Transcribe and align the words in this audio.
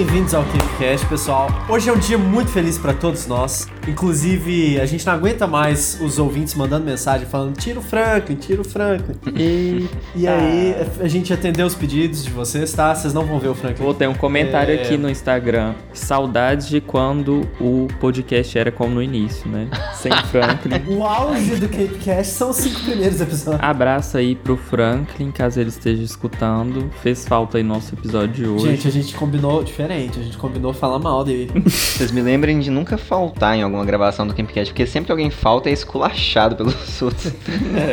Bem-vindos 0.00 0.32
ao 0.32 0.42
Campcast, 0.44 1.06
pessoal. 1.08 1.50
Hoje 1.68 1.90
é 1.90 1.92
um 1.92 1.98
dia 1.98 2.16
muito 2.16 2.50
feliz 2.50 2.78
para 2.78 2.94
todos 2.94 3.26
nós. 3.26 3.68
Inclusive, 3.86 4.80
a 4.80 4.86
gente 4.86 5.04
não 5.04 5.12
aguenta 5.12 5.46
mais 5.46 5.98
os 6.00 6.18
ouvintes 6.18 6.54
mandando 6.54 6.86
mensagem 6.86 7.26
falando: 7.26 7.54
tira 7.58 7.78
o 7.78 7.82
Franklin, 7.82 8.36
tira 8.36 8.62
o 8.62 8.64
Franklin. 8.64 9.14
E, 9.36 9.86
e 10.16 10.26
aí, 10.26 10.74
a 11.00 11.06
gente 11.06 11.32
atendeu 11.34 11.66
os 11.66 11.74
pedidos 11.74 12.24
de 12.24 12.30
vocês, 12.30 12.72
tá? 12.72 12.94
Vocês 12.94 13.12
não 13.12 13.24
vão 13.26 13.38
ver 13.38 13.48
o 13.48 13.54
Franklin. 13.54 13.84
Vou 13.84 13.92
ter 13.92 14.08
um 14.08 14.14
comentário 14.14 14.74
É. 14.74 14.80
aqui 14.82 14.96
no 14.96 15.08
Instagram. 15.10 15.74
Saudades 15.92 16.66
de 16.68 16.80
quando 16.80 17.46
o 17.60 17.86
podcast 18.00 18.58
era 18.58 18.72
como 18.72 18.94
no 18.94 19.02
início, 19.02 19.50
né? 19.50 19.68
Sem 19.94 20.12
Franklin. 20.30 20.82
O 20.88 21.04
auge 21.04 21.56
do 21.56 21.68
Campcast 21.68 22.32
são 22.32 22.50
os 22.50 22.56
cinco 22.56 22.80
primeiros 22.80 23.20
episódios. 23.20 23.62
Abraço 23.62 24.16
aí 24.16 24.34
pro 24.34 24.56
Franklin, 24.56 25.30
caso 25.30 25.60
ele 25.60 25.68
esteja 25.68 26.02
escutando. 26.02 26.90
Fez 27.02 27.26
falta 27.26 27.58
aí 27.58 27.62
nosso 27.62 27.94
episódio 27.94 28.32
de 28.34 28.46
hoje. 28.46 28.66
Gente, 28.70 28.88
a 28.88 28.90
gente 28.90 29.14
combinou 29.14 29.62
diferente, 29.62 29.89
a 29.96 30.22
gente 30.22 30.38
combinou 30.38 30.72
falar 30.72 30.98
mal 30.98 31.24
dele. 31.24 31.50
Vocês 31.66 32.10
me 32.10 32.22
lembrem 32.22 32.60
de 32.60 32.70
nunca 32.70 32.96
faltar 32.96 33.56
em 33.56 33.62
alguma 33.62 33.84
gravação 33.84 34.26
do 34.26 34.34
Campcast, 34.34 34.72
porque 34.72 34.86
sempre 34.86 35.06
que 35.06 35.12
alguém 35.12 35.30
falta 35.30 35.68
é 35.68 35.72
esculachado 35.72 36.56
pelos 36.56 37.02
outros. 37.02 37.32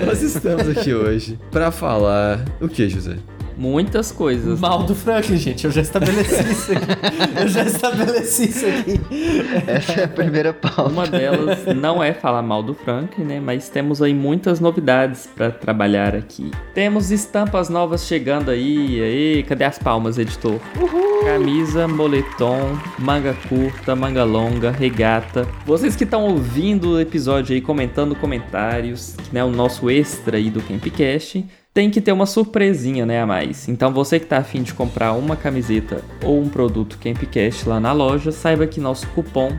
Nós 0.06 0.22
estamos 0.22 0.68
aqui 0.68 0.94
hoje 0.94 1.40
pra 1.52 1.72
falar 1.72 2.44
o 2.62 2.68
que, 2.68 2.88
José? 2.90 3.18
Muitas 3.58 4.12
coisas. 4.12 4.60
Mal 4.60 4.84
do 4.84 4.94
Franklin, 4.94 5.38
gente, 5.38 5.66
eu 5.66 5.72
já 5.72 5.82
estabeleci 5.82 6.44
isso 6.52 6.72
aqui. 6.72 7.42
Eu 7.42 7.48
já 7.48 7.64
estabeleci 7.64 8.50
isso 8.50 8.66
aqui. 8.68 9.02
Essa 9.66 10.02
é 10.02 10.04
a 10.04 10.08
primeira 10.08 10.54
pauta. 10.54 10.84
Uma 10.84 11.08
delas 11.08 11.66
não 11.76 12.04
é 12.04 12.14
falar 12.14 12.44
mal 12.44 12.62
do 12.62 12.76
Franklin, 12.76 13.24
né? 13.24 13.40
Mas 13.40 13.68
temos 13.68 14.02
aí 14.02 14.14
muitas 14.14 14.60
novidades 14.60 15.28
pra 15.36 15.50
trabalhar 15.50 16.16
aqui. 16.16 16.52
Temos 16.76 17.10
estampas 17.10 17.68
novas 17.68 18.06
chegando 18.06 18.52
aí. 18.52 19.02
Aí, 19.02 19.44
cadê 19.44 19.64
as 19.64 19.80
palmas, 19.80 20.20
editor? 20.20 20.60
Camisa, 21.26 21.88
moletom, 21.88 22.78
manga 23.00 23.36
curta, 23.50 23.96
manga 23.96 24.24
longa, 24.24 24.70
regata. 24.70 25.48
Vocês 25.66 25.96
que 25.96 26.04
estão 26.04 26.26
ouvindo 26.26 26.92
o 26.92 27.02
episódio 27.02 27.56
aí, 27.56 27.62
comentando 27.62 28.16
comentários, 28.16 29.16
que 29.30 29.38
é 29.38 29.44
o 29.44 29.50
nosso 29.50 29.90
extra 29.90 30.38
aí 30.38 30.52
do 30.52 30.62
Campcast, 30.62 31.44
tem 31.78 31.92
que 31.92 32.02
ter 32.02 32.12
uma 32.12 32.26
surpresinha, 32.26 33.06
né, 33.06 33.22
a 33.22 33.26
mais. 33.28 33.70
Então 33.70 33.94
você 33.94 34.20
que 34.20 34.26
tá 34.26 34.40
afim 34.40 34.64
de 34.64 34.74
comprar 34.74 35.14
uma 35.14 35.36
camiseta 35.36 36.04
ou 36.26 36.42
um 36.42 36.50
produto 36.50 36.98
Campcast 36.98 37.70
lá 37.70 37.80
na 37.80 37.92
loja, 37.92 38.32
saiba 38.32 38.66
que 38.66 38.80
nosso 38.80 39.06
cupom 39.10 39.52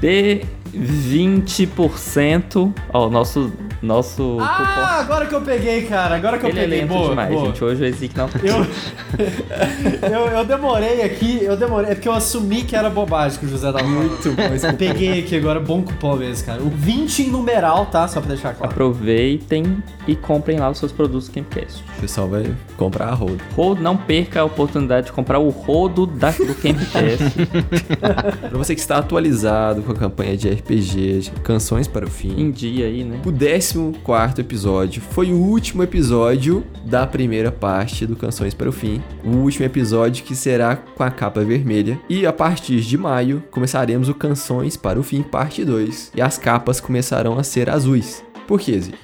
de 0.00 0.40
20%, 0.74 2.72
ó, 2.92 3.08
nosso 3.08 3.52
nosso 3.82 4.38
Ah, 4.40 5.00
agora 5.00 5.26
que 5.26 5.34
eu 5.34 5.40
peguei, 5.42 5.82
cara. 5.82 6.16
Agora 6.16 6.38
que 6.38 6.46
cupom. 6.46 6.56
eu 6.56 6.62
Ele 6.62 6.74
é 6.76 6.78
peguei. 6.78 6.80
lento 6.80 6.88
boa, 6.98 7.08
demais, 7.10 7.30
boa. 7.30 7.46
gente. 7.46 7.62
Hoje 7.64 7.82
o 7.82 7.86
Ezik 7.86 8.16
não 8.16 8.26
tá. 8.28 8.38
Eu, 8.42 8.66
eu, 10.10 10.26
eu 10.38 10.44
demorei 10.44 11.02
aqui, 11.02 11.40
eu 11.42 11.56
demorei. 11.56 11.90
É 11.92 11.94
porque 11.94 12.08
eu 12.08 12.12
assumi 12.12 12.62
que 12.62 12.74
era 12.74 12.88
bobagem 12.88 13.38
que 13.38 13.46
o 13.46 13.48
José 13.48 13.70
falando. 13.70 13.88
Muito 13.88 14.32
bom 14.32 14.54
esse 14.54 14.66
cupom. 14.66 14.78
Peguei 14.78 15.20
aqui 15.20 15.36
agora, 15.36 15.60
bom 15.60 15.82
cupom 15.82 16.16
mesmo, 16.16 16.46
cara. 16.46 16.62
O 16.62 16.70
20 16.70 17.22
em 17.24 17.30
numeral, 17.30 17.86
tá? 17.86 18.08
Só 18.08 18.20
pra 18.20 18.30
deixar 18.30 18.54
claro. 18.54 18.72
Aproveitem 18.72 19.82
e 20.06 20.16
comprem 20.16 20.58
lá 20.58 20.70
os 20.70 20.78
seus 20.78 20.90
produtos 20.90 21.28
Campcast. 21.28 21.84
O 21.98 22.00
pessoal 22.00 22.28
vai 22.28 22.54
comprar 22.76 23.08
a 23.08 23.14
roda. 23.14 23.36
Rodo, 23.54 23.82
não 23.82 23.96
perca 23.96 24.40
a 24.40 24.44
oportunidade 24.44 25.06
de 25.06 25.12
comprar 25.12 25.38
o 25.38 25.50
rodo 25.50 26.06
da, 26.06 26.30
do 26.30 26.54
Campcast 26.54 27.46
Pra 28.48 28.58
você 28.58 28.74
que 28.74 28.80
está 28.80 28.98
atualizado 28.98 29.82
com 29.82 29.92
a 29.92 29.94
campanha 29.94 30.36
de 30.36 30.48
RPG, 30.66 31.30
Canções 31.44 31.86
para 31.86 32.04
o 32.04 32.10
Fim. 32.10 32.34
em 32.40 32.50
dia 32.50 32.86
aí, 32.86 33.04
né? 33.04 33.20
O 33.24 33.32
14 33.32 34.40
episódio 34.40 35.00
foi 35.00 35.32
o 35.32 35.36
último 35.36 35.82
episódio 35.82 36.64
da 36.84 37.06
primeira 37.06 37.52
parte 37.52 38.04
do 38.04 38.16
Canções 38.16 38.52
para 38.52 38.68
o 38.68 38.72
Fim. 38.72 39.00
O 39.24 39.36
último 39.36 39.64
episódio 39.64 40.24
que 40.24 40.34
será 40.34 40.74
com 40.74 41.04
a 41.04 41.10
capa 41.10 41.44
vermelha. 41.44 42.00
E 42.08 42.26
a 42.26 42.32
partir 42.32 42.80
de 42.80 42.98
maio 42.98 43.44
começaremos 43.50 44.08
o 44.08 44.14
Canções 44.14 44.76
para 44.76 44.98
o 44.98 45.04
Fim, 45.04 45.22
parte 45.22 45.64
2. 45.64 46.12
E 46.16 46.20
as 46.20 46.36
capas 46.36 46.80
começarão 46.80 47.38
a 47.38 47.44
ser 47.44 47.70
azuis. 47.70 48.24
Por 48.48 48.60
quê, 48.60 48.80
Zi? 48.80 48.94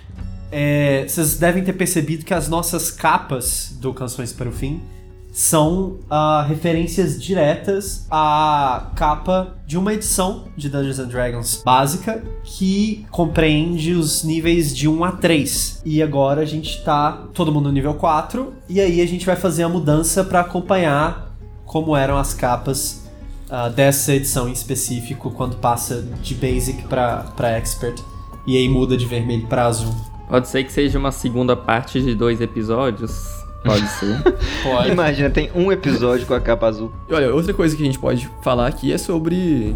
É, 0.50 1.04
vocês 1.06 1.38
devem 1.38 1.62
ter 1.62 1.72
percebido 1.74 2.24
que 2.24 2.34
as 2.34 2.48
nossas 2.48 2.90
capas 2.90 3.74
do 3.80 3.94
Canções 3.94 4.32
para 4.32 4.48
o 4.48 4.52
Fim 4.52 4.82
são 5.32 5.98
ah, 6.10 6.44
referências 6.46 7.20
diretas 7.20 8.06
à 8.10 8.90
capa 8.94 9.56
de 9.66 9.78
uma 9.78 9.94
edição 9.94 10.44
de 10.54 10.68
Dungeons 10.68 10.98
and 10.98 11.08
Dragons 11.08 11.62
básica 11.64 12.22
que 12.44 13.06
compreende 13.10 13.94
os 13.94 14.22
níveis 14.22 14.76
de 14.76 14.86
1 14.86 15.04
a 15.04 15.12
3. 15.12 15.82
E 15.86 16.02
agora 16.02 16.42
a 16.42 16.44
gente 16.44 16.84
tá 16.84 17.12
todo 17.32 17.50
mundo 17.50 17.64
no 17.64 17.72
nível 17.72 17.94
4 17.94 18.52
e 18.68 18.78
aí 18.78 19.00
a 19.00 19.06
gente 19.06 19.24
vai 19.24 19.34
fazer 19.34 19.62
a 19.62 19.68
mudança 19.68 20.22
para 20.22 20.40
acompanhar 20.40 21.34
como 21.64 21.96
eram 21.96 22.18
as 22.18 22.34
capas 22.34 23.08
ah, 23.48 23.70
dessa 23.70 24.14
edição 24.14 24.46
em 24.46 24.52
específico 24.52 25.30
quando 25.30 25.56
passa 25.56 26.02
de 26.22 26.34
basic 26.34 26.82
para 26.82 27.50
expert 27.56 27.98
e 28.46 28.58
aí 28.58 28.68
muda 28.68 28.98
de 28.98 29.06
vermelho 29.06 29.46
para 29.46 29.64
azul. 29.64 29.94
Pode 30.28 30.48
ser 30.48 30.64
que 30.64 30.72
seja 30.72 30.98
uma 30.98 31.12
segunda 31.12 31.56
parte 31.56 32.02
de 32.02 32.14
dois 32.14 32.40
episódios. 32.40 33.41
Pode 33.64 33.86
ser. 33.88 34.20
Pode. 34.62 34.90
Imagina, 34.90 35.30
tem 35.30 35.50
um 35.54 35.70
episódio 35.70 36.26
com 36.26 36.34
a 36.34 36.40
capa 36.40 36.66
azul. 36.66 36.92
E 37.08 37.14
olha, 37.14 37.32
outra 37.34 37.54
coisa 37.54 37.76
que 37.76 37.82
a 37.82 37.86
gente 37.86 37.98
pode 37.98 38.28
falar 38.42 38.66
aqui 38.66 38.92
é 38.92 38.98
sobre 38.98 39.74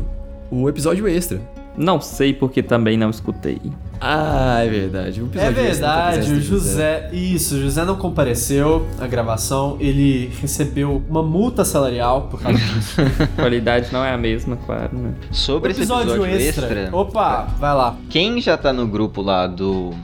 o 0.51 0.69
episódio 0.69 1.07
extra. 1.07 1.41
não 1.77 2.01
sei 2.01 2.33
porque 2.33 2.63
também 2.63 2.97
não 2.97 3.11
escutei. 3.11 3.61
Ah, 4.01 4.59
é 4.65 4.69
verdade. 4.69 5.23
O 5.23 5.25
É 5.25 5.29
episódio 5.29 5.61
extra 5.63 5.87
tá 5.89 6.11
verdade, 6.11 6.33
o 6.33 6.41
José. 6.43 7.11
Isso, 7.13 7.55
o 7.55 7.61
José 7.61 7.85
não 7.85 7.97
compareceu 7.97 8.87
à 9.01 9.07
gravação. 9.07 9.77
Ele 9.81 10.31
recebeu 10.41 11.03
uma 11.09 11.23
multa 11.23 11.65
salarial 11.65 12.23
por 12.23 12.41
causa 12.43 12.59
disso. 12.59 13.01
A 13.23 13.27
qualidade 13.41 13.91
não 13.93 14.05
é 14.05 14.13
a 14.13 14.19
mesma, 14.19 14.57
claro, 14.67 14.91
né? 14.99 15.15
O 15.31 15.35
Sobre 15.35 15.71
esse 15.71 15.81
episódio 15.81 16.11
episódio 16.15 16.27
extra. 16.37 16.67
extra, 16.83 16.97
Opa, 16.97 17.43
vai 17.59 17.75
lá. 17.75 17.97
quem 18.11 18.41
já 18.41 18.57
tá 18.57 18.73
no 18.73 18.87
grupo 18.87 19.23
lá 19.23 19.47
do 19.47 19.95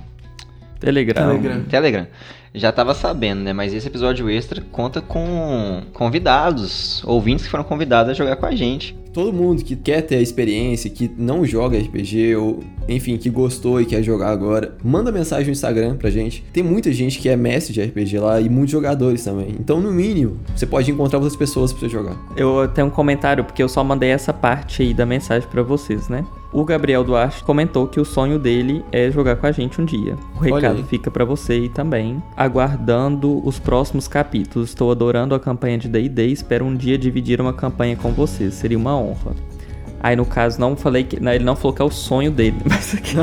Telegram. 0.81 1.27
Telegram. 1.29 1.63
Telegram 1.65 2.07
já 2.55 2.71
tava 2.71 2.95
sabendo, 2.95 3.41
né? 3.41 3.53
Mas 3.53 3.73
esse 3.73 3.87
episódio 3.87 4.29
extra 4.29 4.61
conta 4.61 5.01
com 5.01 5.83
convidados, 5.93 7.03
ouvintes 7.05 7.45
que 7.45 7.51
foram 7.51 7.65
convidados 7.65 8.11
a 8.11 8.15
jogar 8.15 8.37
com 8.37 8.47
a 8.47 8.55
gente. 8.55 8.97
Todo 9.13 9.33
mundo 9.33 9.63
que 9.63 9.77
quer 9.77 10.01
ter 10.01 10.17
a 10.17 10.21
experiência, 10.23 10.89
que 10.89 11.11
não 11.19 11.45
joga 11.45 11.79
RPG 11.79 12.35
ou, 12.37 12.61
enfim, 12.89 13.19
que 13.19 13.29
gostou 13.29 13.79
e 13.79 13.85
quer 13.85 14.03
jogar 14.03 14.31
agora, 14.31 14.75
manda 14.83 15.13
mensagem 15.13 15.47
no 15.47 15.53
Instagram 15.53 15.97
pra 15.97 16.09
gente. 16.09 16.43
Tem 16.51 16.63
muita 16.63 16.91
gente 16.93 17.19
que 17.19 17.29
é 17.29 17.37
mestre 17.37 17.75
de 17.75 17.83
RPG 17.83 18.19
lá 18.19 18.41
e 18.41 18.49
muitos 18.49 18.73
jogadores 18.73 19.23
também. 19.23 19.55
Então, 19.61 19.81
no 19.83 19.93
mínimo, 19.93 20.39
você 20.57 20.65
pode 20.65 20.91
encontrar 20.91 21.19
outras 21.19 21.37
pessoas 21.37 21.73
pra 21.73 21.81
você 21.81 21.89
jogar. 21.91 22.17
Eu 22.37 22.67
tenho 22.69 22.87
um 22.87 22.91
comentário, 22.91 23.45
porque 23.45 23.63
eu 23.63 23.69
só 23.69 23.85
mandei 23.85 24.09
essa 24.09 24.33
parte 24.33 24.81
aí 24.81 24.95
da 24.95 25.05
mensagem 25.05 25.47
pra 25.47 25.63
vocês, 25.63 26.09
né? 26.09 26.25
O 26.53 26.65
Gabriel 26.65 27.03
Duarte 27.03 27.43
comentou 27.43 27.87
que 27.87 27.99
o 27.99 28.05
sonho 28.05 28.39
dele 28.39 28.85
é 28.93 29.11
jogar 29.11 29.37
com 29.37 29.47
a 29.47 29.53
gente 29.53 29.81
um 29.81 29.85
dia. 29.87 30.19
O 30.37 30.41
recado 30.41 30.85
fica 30.85 31.11
pra 31.11 31.25
você 31.25 31.55
aí 31.55 31.69
também. 31.71 32.23
Aguardando 32.37 33.47
os 33.47 33.59
próximos 33.59 34.07
capítulos. 34.07 34.69
Estou 34.69 34.91
adorando 34.91 35.35
a 35.35 35.41
campanha 35.41 35.79
de 35.79 35.89
D&D. 35.89 36.27
Espero 36.27 36.67
um 36.67 36.77
dia 36.77 36.99
dividir 36.99 37.41
uma 37.41 37.55
campanha 37.55 37.97
com 37.97 38.13
vocês. 38.13 38.53
Seria 38.53 38.77
uma 38.77 38.95
honra. 38.95 39.35
Aí 40.03 40.17
no 40.17 40.25
caso 40.27 40.61
não 40.61 40.77
falei 40.77 41.05
que, 41.05 41.21
não, 41.21 41.33
ele 41.33 41.45
não 41.45 41.55
falou 41.55 41.73
que 41.73 41.81
é 41.81 41.85
o 41.85 41.91
sonho 41.91 42.31
dele, 42.31 42.57
mas 42.69 42.95
aqui, 42.95 43.17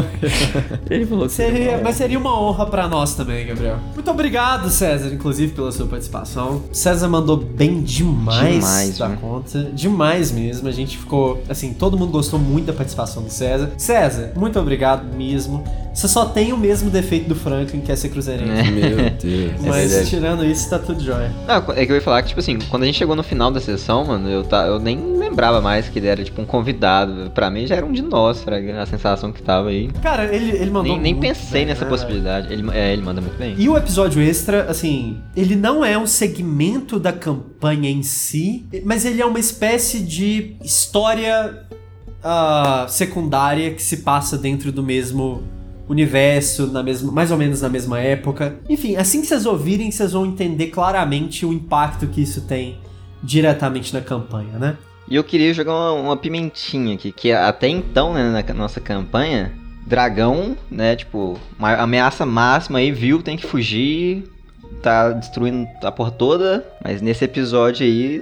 ele 0.89 1.05
falou 1.05 1.25
que 1.27 1.33
Seria, 1.33 1.79
mas 1.83 1.95
seria 1.95 2.17
uma 2.17 2.39
honra 2.39 2.65
pra 2.65 2.87
nós 2.87 3.15
também, 3.15 3.45
Gabriel. 3.45 3.77
Muito 3.93 4.09
obrigado, 4.09 4.69
César, 4.69 5.13
inclusive, 5.13 5.53
pela 5.53 5.71
sua 5.71 5.87
participação. 5.87 6.63
César 6.71 7.07
mandou 7.07 7.37
bem 7.37 7.81
demais, 7.81 8.55
Demais, 8.55 8.97
da 8.97 9.07
viu? 9.07 9.17
conta. 9.17 9.63
Demais 9.73 10.31
mesmo. 10.31 10.67
A 10.67 10.71
gente 10.71 10.97
ficou, 10.97 11.41
assim, 11.49 11.73
todo 11.73 11.97
mundo 11.97 12.11
gostou 12.11 12.39
muito 12.39 12.67
da 12.67 12.73
participação 12.73 13.23
do 13.23 13.29
César. 13.29 13.71
César, 13.77 14.31
muito 14.35 14.59
obrigado 14.59 15.05
mesmo. 15.15 15.63
Você 15.93 16.07
só 16.07 16.25
tem 16.25 16.53
o 16.53 16.57
mesmo 16.57 16.89
defeito 16.89 17.27
do 17.27 17.35
Franklin, 17.35 17.81
que 17.81 17.91
é 17.91 17.95
ser 17.95 18.09
cruzeirense. 18.09 18.51
É. 18.51 18.71
Meu 18.71 19.09
Deus. 19.09 19.53
Mas 19.61 19.89
verdade. 19.91 20.09
tirando 20.09 20.45
isso, 20.45 20.69
tá 20.69 20.79
tudo 20.79 21.03
jóia. 21.03 21.31
Não, 21.45 21.73
é 21.75 21.85
que 21.85 21.91
eu 21.91 21.95
ia 21.95 22.01
falar 22.01 22.21
que, 22.21 22.29
tipo 22.29 22.39
assim, 22.39 22.57
quando 22.69 22.83
a 22.83 22.85
gente 22.85 22.97
chegou 22.97 23.15
no 23.15 23.23
final 23.23 23.51
da 23.51 23.59
sessão, 23.59 24.05
mano, 24.05 24.29
eu, 24.29 24.43
tá, 24.43 24.65
eu 24.65 24.79
nem 24.79 25.17
lembrava 25.17 25.59
mais 25.59 25.89
que 25.89 25.99
ele 25.99 26.07
era, 26.07 26.23
tipo, 26.23 26.41
um 26.41 26.45
convidado. 26.69 27.31
Pra 27.31 27.49
mim 27.49 27.65
já 27.65 27.75
era 27.75 27.85
um 27.85 27.91
de 27.91 28.01
nós, 28.01 28.43
fraga, 28.43 28.81
a 28.81 28.85
sensação 28.85 29.31
que 29.31 29.41
tava 29.41 29.69
aí. 29.69 29.89
Cara, 30.01 30.33
ele, 30.33 30.51
ele 30.51 30.71
mandou. 30.71 30.93
Nem, 30.93 30.99
nem 30.99 31.15
pensei 31.15 31.51
bem, 31.51 31.65
nessa 31.65 31.83
né? 31.83 31.89
possibilidade. 31.89 32.53
Ele, 32.53 32.69
é, 32.71 32.93
ele 32.93 33.01
manda 33.01 33.21
muito 33.21 33.37
bem. 33.37 33.55
E 33.57 33.67
o 33.67 33.77
episódio 33.77 34.21
extra, 34.21 34.63
assim, 34.69 35.17
ele 35.35 35.55
não 35.55 35.83
é 35.83 35.97
um 35.97 36.07
segmento 36.07 36.99
da 36.99 37.11
campanha 37.11 37.89
em 37.89 38.03
si, 38.03 38.65
mas 38.83 39.05
ele 39.05 39.21
é 39.21 39.25
uma 39.25 39.39
espécie 39.39 39.99
de 39.99 40.55
história 40.63 41.65
ah, 42.23 42.85
secundária 42.87 43.73
que 43.73 43.81
se 43.81 43.97
passa 43.97 44.37
dentro 44.37 44.71
do 44.71 44.83
mesmo 44.83 45.43
universo, 45.87 46.67
na 46.67 46.83
mesma, 46.83 47.11
mais 47.11 47.31
ou 47.31 47.37
menos 47.37 47.61
na 47.61 47.69
mesma 47.69 47.99
época. 47.99 48.59
Enfim, 48.69 48.95
assim 48.95 49.21
que 49.21 49.27
vocês 49.27 49.45
ouvirem, 49.45 49.89
vocês 49.89 50.11
vão 50.11 50.25
entender 50.25 50.67
claramente 50.67 51.45
o 51.45 51.51
impacto 51.51 52.05
que 52.07 52.21
isso 52.21 52.41
tem 52.41 52.77
diretamente 53.23 53.93
na 53.93 53.99
campanha, 53.99 54.57
né? 54.59 54.77
E 55.09 55.15
eu 55.15 55.23
queria 55.23 55.53
jogar 55.53 55.73
uma, 55.73 55.91
uma 55.93 56.17
pimentinha 56.17 56.93
aqui, 56.93 57.11
que 57.11 57.31
até 57.31 57.67
então, 57.67 58.13
né, 58.13 58.43
na 58.47 58.53
nossa 58.53 58.79
campanha, 58.79 59.51
dragão, 59.85 60.55
né, 60.69 60.95
tipo, 60.95 61.39
uma 61.57 61.73
ameaça 61.73 62.25
máxima 62.25 62.77
aí, 62.77 62.91
viu, 62.91 63.23
tem 63.23 63.35
que 63.35 63.47
fugir, 63.47 64.23
tá 64.83 65.09
destruindo 65.09 65.67
a 65.81 65.91
porra 65.91 66.11
toda, 66.11 66.65
mas 66.83 67.01
nesse 67.01 67.25
episódio 67.25 67.85
aí 67.85 68.21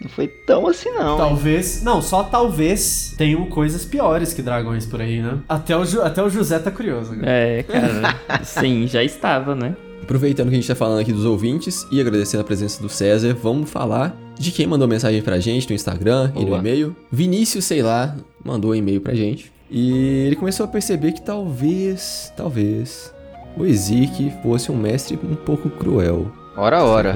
não 0.00 0.08
foi 0.08 0.28
tão 0.28 0.68
assim 0.68 0.90
não. 0.90 1.16
Talvez, 1.16 1.82
não, 1.82 2.00
só 2.00 2.22
talvez 2.22 3.14
tenham 3.18 3.44
coisas 3.46 3.84
piores 3.84 4.32
que 4.32 4.40
dragões 4.40 4.86
por 4.86 5.00
aí, 5.00 5.20
né? 5.20 5.38
Até 5.48 5.76
o, 5.76 5.84
Ju, 5.84 6.02
até 6.02 6.22
o 6.22 6.30
José 6.30 6.60
tá 6.60 6.70
curioso. 6.70 7.16
Cara. 7.16 7.28
É, 7.28 7.62
cara, 7.64 8.44
sim, 8.44 8.86
já 8.86 9.02
estava, 9.02 9.56
né? 9.56 9.76
Aproveitando 10.00 10.48
que 10.48 10.54
a 10.54 10.56
gente 10.56 10.68
tá 10.68 10.76
falando 10.76 11.00
aqui 11.00 11.12
dos 11.12 11.24
ouvintes 11.24 11.84
e 11.90 12.00
agradecendo 12.00 12.42
a 12.42 12.44
presença 12.44 12.80
do 12.80 12.88
César, 12.88 13.34
vamos 13.34 13.68
falar 13.68 14.16
de 14.38 14.52
quem 14.52 14.66
mandou 14.66 14.86
mensagem 14.86 15.22
pra 15.22 15.38
gente 15.38 15.68
no 15.68 15.74
Instagram 15.74 16.32
e 16.36 16.44
no 16.44 16.56
e-mail. 16.56 16.94
Vinícius, 17.10 17.64
sei 17.64 17.82
lá, 17.82 18.16
mandou 18.44 18.70
um 18.70 18.74
e-mail 18.74 19.00
pra 19.00 19.14
gente. 19.14 19.50
E 19.70 20.26
ele 20.26 20.36
começou 20.36 20.64
a 20.64 20.68
perceber 20.68 21.12
que 21.12 21.20
talvez, 21.20 22.32
talvez, 22.36 23.12
o 23.56 23.66
Ezik 23.66 24.32
fosse 24.42 24.72
um 24.72 24.76
mestre 24.76 25.18
um 25.22 25.34
pouco 25.34 25.68
cruel. 25.68 26.30
Ora, 26.56 26.82
ora. 26.82 27.14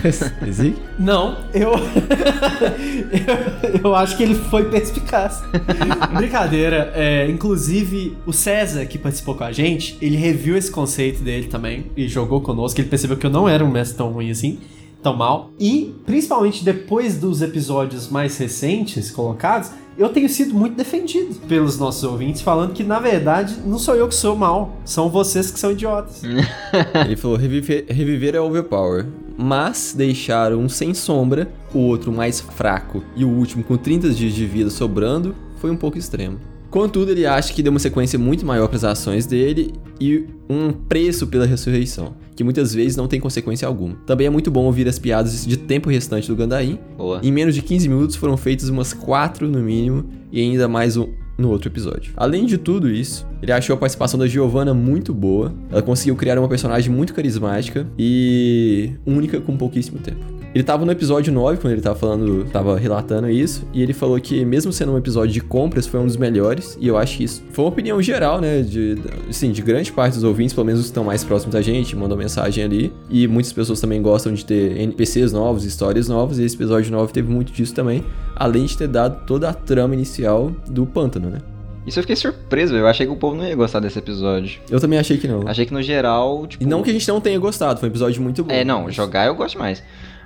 Ezik? 0.46 0.76
Não, 0.98 1.36
eu... 1.52 1.72
eu. 1.72 3.74
Eu 3.84 3.94
acho 3.94 4.16
que 4.16 4.22
ele 4.22 4.34
foi 4.34 4.70
perspicaz. 4.70 5.42
Brincadeira. 6.16 6.92
É, 6.94 7.28
inclusive, 7.28 8.16
o 8.24 8.32
César, 8.32 8.86
que 8.86 8.96
participou 8.96 9.34
com 9.34 9.44
a 9.44 9.52
gente, 9.52 9.98
ele 10.00 10.16
reviu 10.16 10.56
esse 10.56 10.70
conceito 10.70 11.22
dele 11.22 11.48
também 11.48 11.86
e 11.96 12.08
jogou 12.08 12.40
conosco. 12.40 12.80
Ele 12.80 12.88
percebeu 12.88 13.16
que 13.16 13.26
eu 13.26 13.30
não 13.30 13.48
era 13.48 13.64
um 13.64 13.70
mestre 13.70 13.96
tão 13.96 14.10
ruim 14.10 14.30
assim 14.30 14.58
tão 15.04 15.14
mal. 15.14 15.50
E, 15.60 15.94
principalmente 16.04 16.64
depois 16.64 17.18
dos 17.18 17.42
episódios 17.42 18.08
mais 18.08 18.36
recentes 18.38 19.10
colocados, 19.10 19.70
eu 19.96 20.08
tenho 20.08 20.28
sido 20.28 20.54
muito 20.54 20.74
defendido 20.74 21.36
pelos 21.46 21.78
nossos 21.78 22.02
ouvintes, 22.02 22.40
falando 22.40 22.72
que, 22.72 22.82
na 22.82 22.98
verdade, 22.98 23.58
não 23.64 23.78
sou 23.78 23.94
eu 23.94 24.08
que 24.08 24.14
sou 24.14 24.34
mal, 24.34 24.76
são 24.84 25.08
vocês 25.08 25.50
que 25.52 25.60
são 25.60 25.70
idiotas. 25.70 26.22
Ele 27.04 27.14
falou: 27.14 27.36
reviver, 27.36 27.84
reviver 27.88 28.34
é 28.34 28.40
overpower. 28.40 29.06
Mas 29.36 29.92
deixar 29.96 30.52
um 30.52 30.68
sem 30.68 30.94
sombra, 30.94 31.52
o 31.72 31.78
outro 31.78 32.12
mais 32.12 32.40
fraco 32.40 33.02
e 33.16 33.24
o 33.24 33.28
último 33.28 33.64
com 33.64 33.76
30 33.76 34.10
dias 34.10 34.32
de 34.32 34.46
vida 34.46 34.70
sobrando 34.70 35.34
foi 35.58 35.70
um 35.70 35.76
pouco 35.76 35.98
extremo. 35.98 36.38
Contudo, 36.70 37.10
ele 37.10 37.26
acha 37.26 37.52
que 37.52 37.62
deu 37.62 37.70
uma 37.70 37.78
sequência 37.78 38.18
muito 38.18 38.44
maior 38.46 38.68
para 38.68 38.76
as 38.76 38.84
ações 38.84 39.26
dele 39.26 39.72
e 40.00 40.26
um 40.48 40.72
preço 40.72 41.26
pela 41.26 41.46
ressurreição, 41.46 42.14
que 42.36 42.44
muitas 42.44 42.74
vezes 42.74 42.96
não 42.96 43.06
tem 43.06 43.20
consequência 43.20 43.66
alguma. 43.66 43.94
Também 44.06 44.26
é 44.26 44.30
muito 44.30 44.50
bom 44.50 44.64
ouvir 44.64 44.88
as 44.88 44.98
piadas 44.98 45.46
de 45.46 45.56
tempo 45.56 45.90
restante 45.90 46.28
do 46.28 46.36
Gandaim. 46.36 46.78
Boa. 46.96 47.20
Em 47.22 47.30
menos 47.30 47.54
de 47.54 47.62
15 47.62 47.88
minutos 47.88 48.16
foram 48.16 48.36
feitas 48.36 48.68
umas 48.68 48.92
4 48.92 49.48
no 49.48 49.60
mínimo 49.60 50.04
e 50.32 50.40
ainda 50.40 50.68
mais 50.68 50.96
um 50.96 51.08
no 51.36 51.50
outro 51.50 51.68
episódio. 51.68 52.12
Além 52.16 52.46
de 52.46 52.56
tudo 52.56 52.88
isso, 52.88 53.26
ele 53.42 53.52
achou 53.52 53.74
a 53.74 53.76
participação 53.76 54.18
da 54.18 54.26
Giovanna 54.26 54.72
muito 54.72 55.12
boa. 55.12 55.52
Ela 55.70 55.82
conseguiu 55.82 56.14
criar 56.16 56.38
uma 56.38 56.48
personagem 56.48 56.92
muito 56.92 57.12
carismática 57.12 57.86
e 57.98 58.92
única 59.04 59.40
com 59.40 59.56
pouquíssimo 59.56 59.98
tempo. 59.98 60.43
Ele 60.54 60.62
tava 60.62 60.84
no 60.84 60.92
episódio 60.92 61.32
9, 61.32 61.60
quando 61.60 61.72
ele 61.72 61.82
tava 61.82 61.98
falando, 61.98 62.44
tava 62.44 62.78
relatando 62.78 63.28
isso, 63.28 63.66
e 63.72 63.82
ele 63.82 63.92
falou 63.92 64.20
que 64.20 64.44
mesmo 64.44 64.72
sendo 64.72 64.92
um 64.92 64.98
episódio 64.98 65.32
de 65.32 65.40
compras, 65.40 65.84
foi 65.84 65.98
um 65.98 66.06
dos 66.06 66.16
melhores, 66.16 66.78
e 66.80 66.86
eu 66.86 66.96
acho 66.96 67.16
que 67.16 67.24
isso 67.24 67.42
foi 67.50 67.64
uma 67.64 67.70
opinião 67.72 68.00
geral, 68.00 68.40
né, 68.40 68.62
de, 68.62 68.96
assim, 69.28 69.50
de 69.50 69.60
grande 69.60 69.90
parte 69.90 70.14
dos 70.14 70.22
ouvintes, 70.22 70.54
pelo 70.54 70.64
menos 70.64 70.80
os 70.80 70.86
que 70.86 70.90
estão 70.90 71.02
mais 71.02 71.24
próximos 71.24 71.52
da 71.52 71.60
gente, 71.60 71.96
mandou 71.96 72.16
mensagem 72.16 72.62
ali, 72.62 72.92
e 73.10 73.26
muitas 73.26 73.52
pessoas 73.52 73.80
também 73.80 74.00
gostam 74.00 74.32
de 74.32 74.44
ter 74.44 74.80
NPCs 74.80 75.32
novos, 75.32 75.64
histórias 75.64 76.08
novas, 76.08 76.38
e 76.38 76.44
esse 76.44 76.54
episódio 76.54 76.92
9 76.92 77.12
teve 77.12 77.28
muito 77.28 77.52
disso 77.52 77.74
também, 77.74 78.04
além 78.36 78.64
de 78.64 78.78
ter 78.78 78.86
dado 78.86 79.26
toda 79.26 79.48
a 79.48 79.52
trama 79.52 79.92
inicial 79.94 80.52
do 80.68 80.86
pântano, 80.86 81.30
né. 81.30 81.38
Isso 81.84 81.98
eu 81.98 82.02
fiquei 82.04 82.16
surpreso, 82.16 82.76
eu 82.76 82.86
achei 82.86 83.04
que 83.06 83.12
o 83.12 83.16
povo 83.16 83.36
não 83.36 83.44
ia 83.44 83.56
gostar 83.56 83.80
desse 83.80 83.98
episódio. 83.98 84.60
Eu 84.70 84.80
também 84.80 84.98
achei 84.98 85.18
que 85.18 85.28
não. 85.28 85.46
Achei 85.46 85.66
que 85.66 85.74
no 85.74 85.82
geral, 85.82 86.46
tipo... 86.46 86.62
E 86.62 86.66
não 86.66 86.82
que 86.82 86.90
a 86.90 86.92
gente 86.92 87.06
não 87.08 87.20
tenha 87.20 87.38
gostado, 87.38 87.80
foi 87.80 87.88
um 87.88 87.92
episódio 87.92 88.22
muito 88.22 88.42
bom. 88.44 88.54
É, 88.54 88.64
não, 88.64 88.88
jogar 88.88 89.26
eu 89.26 89.34
gosto 89.34 89.58
mais. 89.58 89.82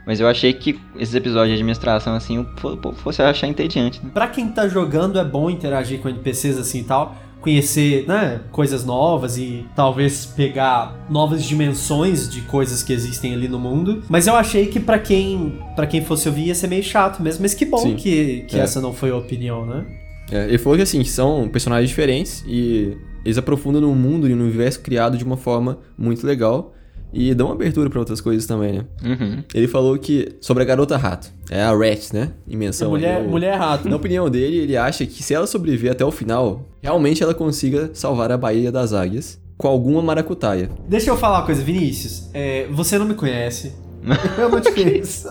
Mas 0.08 0.20
eu 0.20 0.26
achei 0.26 0.54
que 0.54 0.80
esses 0.96 1.14
episódios 1.14 1.48
de 1.48 1.54
administração, 1.56 2.14
assim, 2.14 2.46
fosse 2.94 3.20
achar 3.20 3.46
entediante. 3.46 4.02
Né? 4.02 4.10
Pra 4.14 4.26
quem 4.26 4.48
tá 4.48 4.66
jogando, 4.66 5.18
é 5.18 5.24
bom 5.24 5.50
interagir 5.50 6.00
com 6.00 6.08
NPCs 6.08 6.56
assim 6.56 6.80
e 6.80 6.84
tal. 6.84 7.14
Conhecer, 7.42 8.06
né, 8.08 8.40
coisas 8.50 8.86
novas 8.86 9.36
e 9.36 9.66
talvez 9.76 10.24
pegar 10.24 10.96
novas 11.10 11.44
dimensões 11.44 12.26
de 12.26 12.40
coisas 12.40 12.82
que 12.82 12.90
existem 12.90 13.34
ali 13.34 13.48
no 13.48 13.58
mundo. 13.58 14.02
Mas 14.08 14.26
eu 14.26 14.34
achei 14.34 14.68
que 14.68 14.80
para 14.80 14.98
quem 14.98 15.58
para 15.76 15.86
quem 15.86 16.02
fosse 16.02 16.26
ouvir 16.26 16.46
ia 16.46 16.54
ser 16.54 16.68
meio 16.68 16.82
chato 16.82 17.22
mesmo. 17.22 17.42
Mas 17.42 17.52
que 17.52 17.66
bom 17.66 17.76
Sim. 17.76 17.94
que, 17.94 18.46
que 18.48 18.56
é. 18.56 18.60
essa 18.60 18.80
não 18.80 18.94
foi 18.94 19.10
a 19.10 19.16
opinião, 19.16 19.66
né? 19.66 19.84
É, 20.32 20.48
ele 20.48 20.56
falou 20.56 20.76
que 20.78 20.82
assim, 20.82 21.04
são 21.04 21.50
personagens 21.50 21.90
diferentes 21.90 22.42
e 22.48 22.96
eles 23.26 23.36
aprofundam 23.36 23.82
no 23.82 23.94
mundo 23.94 24.26
e 24.26 24.34
no 24.34 24.44
universo 24.44 24.80
criado 24.80 25.18
de 25.18 25.24
uma 25.24 25.36
forma 25.36 25.78
muito 25.98 26.26
legal 26.26 26.72
e 27.12 27.34
dão 27.34 27.50
abertura 27.50 27.88
para 27.88 27.98
outras 27.98 28.20
coisas 28.20 28.46
também, 28.46 28.72
né? 28.72 28.84
Uhum. 29.02 29.42
Ele 29.54 29.68
falou 29.68 29.98
que 29.98 30.36
sobre 30.40 30.62
a 30.62 30.66
garota 30.66 30.96
rato, 30.96 31.32
é 31.50 31.62
a 31.62 31.74
Rat, 31.74 32.12
né? 32.12 32.30
Em 32.46 32.56
menção. 32.56 32.90
Mulher, 32.90 33.20
o... 33.20 33.28
mulher 33.28 33.58
rato. 33.58 33.88
Na 33.88 33.96
opinião 33.96 34.28
dele, 34.28 34.58
ele 34.58 34.76
acha 34.76 35.06
que 35.06 35.22
se 35.22 35.34
ela 35.34 35.46
sobreviver 35.46 35.92
até 35.92 36.04
o 36.04 36.10
final, 36.10 36.64
realmente 36.82 37.22
ela 37.22 37.34
consiga 37.34 37.90
salvar 37.94 38.30
a 38.30 38.36
Baía 38.36 38.70
das 38.70 38.92
Águias 38.92 39.40
com 39.56 39.66
alguma 39.66 40.00
maracutaia. 40.00 40.70
Deixa 40.88 41.10
eu 41.10 41.16
falar 41.16 41.38
uma 41.38 41.46
coisa, 41.46 41.62
Vinícius. 41.62 42.30
É, 42.32 42.66
você 42.70 42.98
não 42.98 43.06
me 43.06 43.14
conhece. 43.14 43.72
eu 44.38 44.48
não 44.48 44.60
te 44.60 44.70
conheço. 44.70 45.28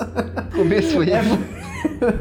Começo 0.53 1.01
é, 1.01 1.21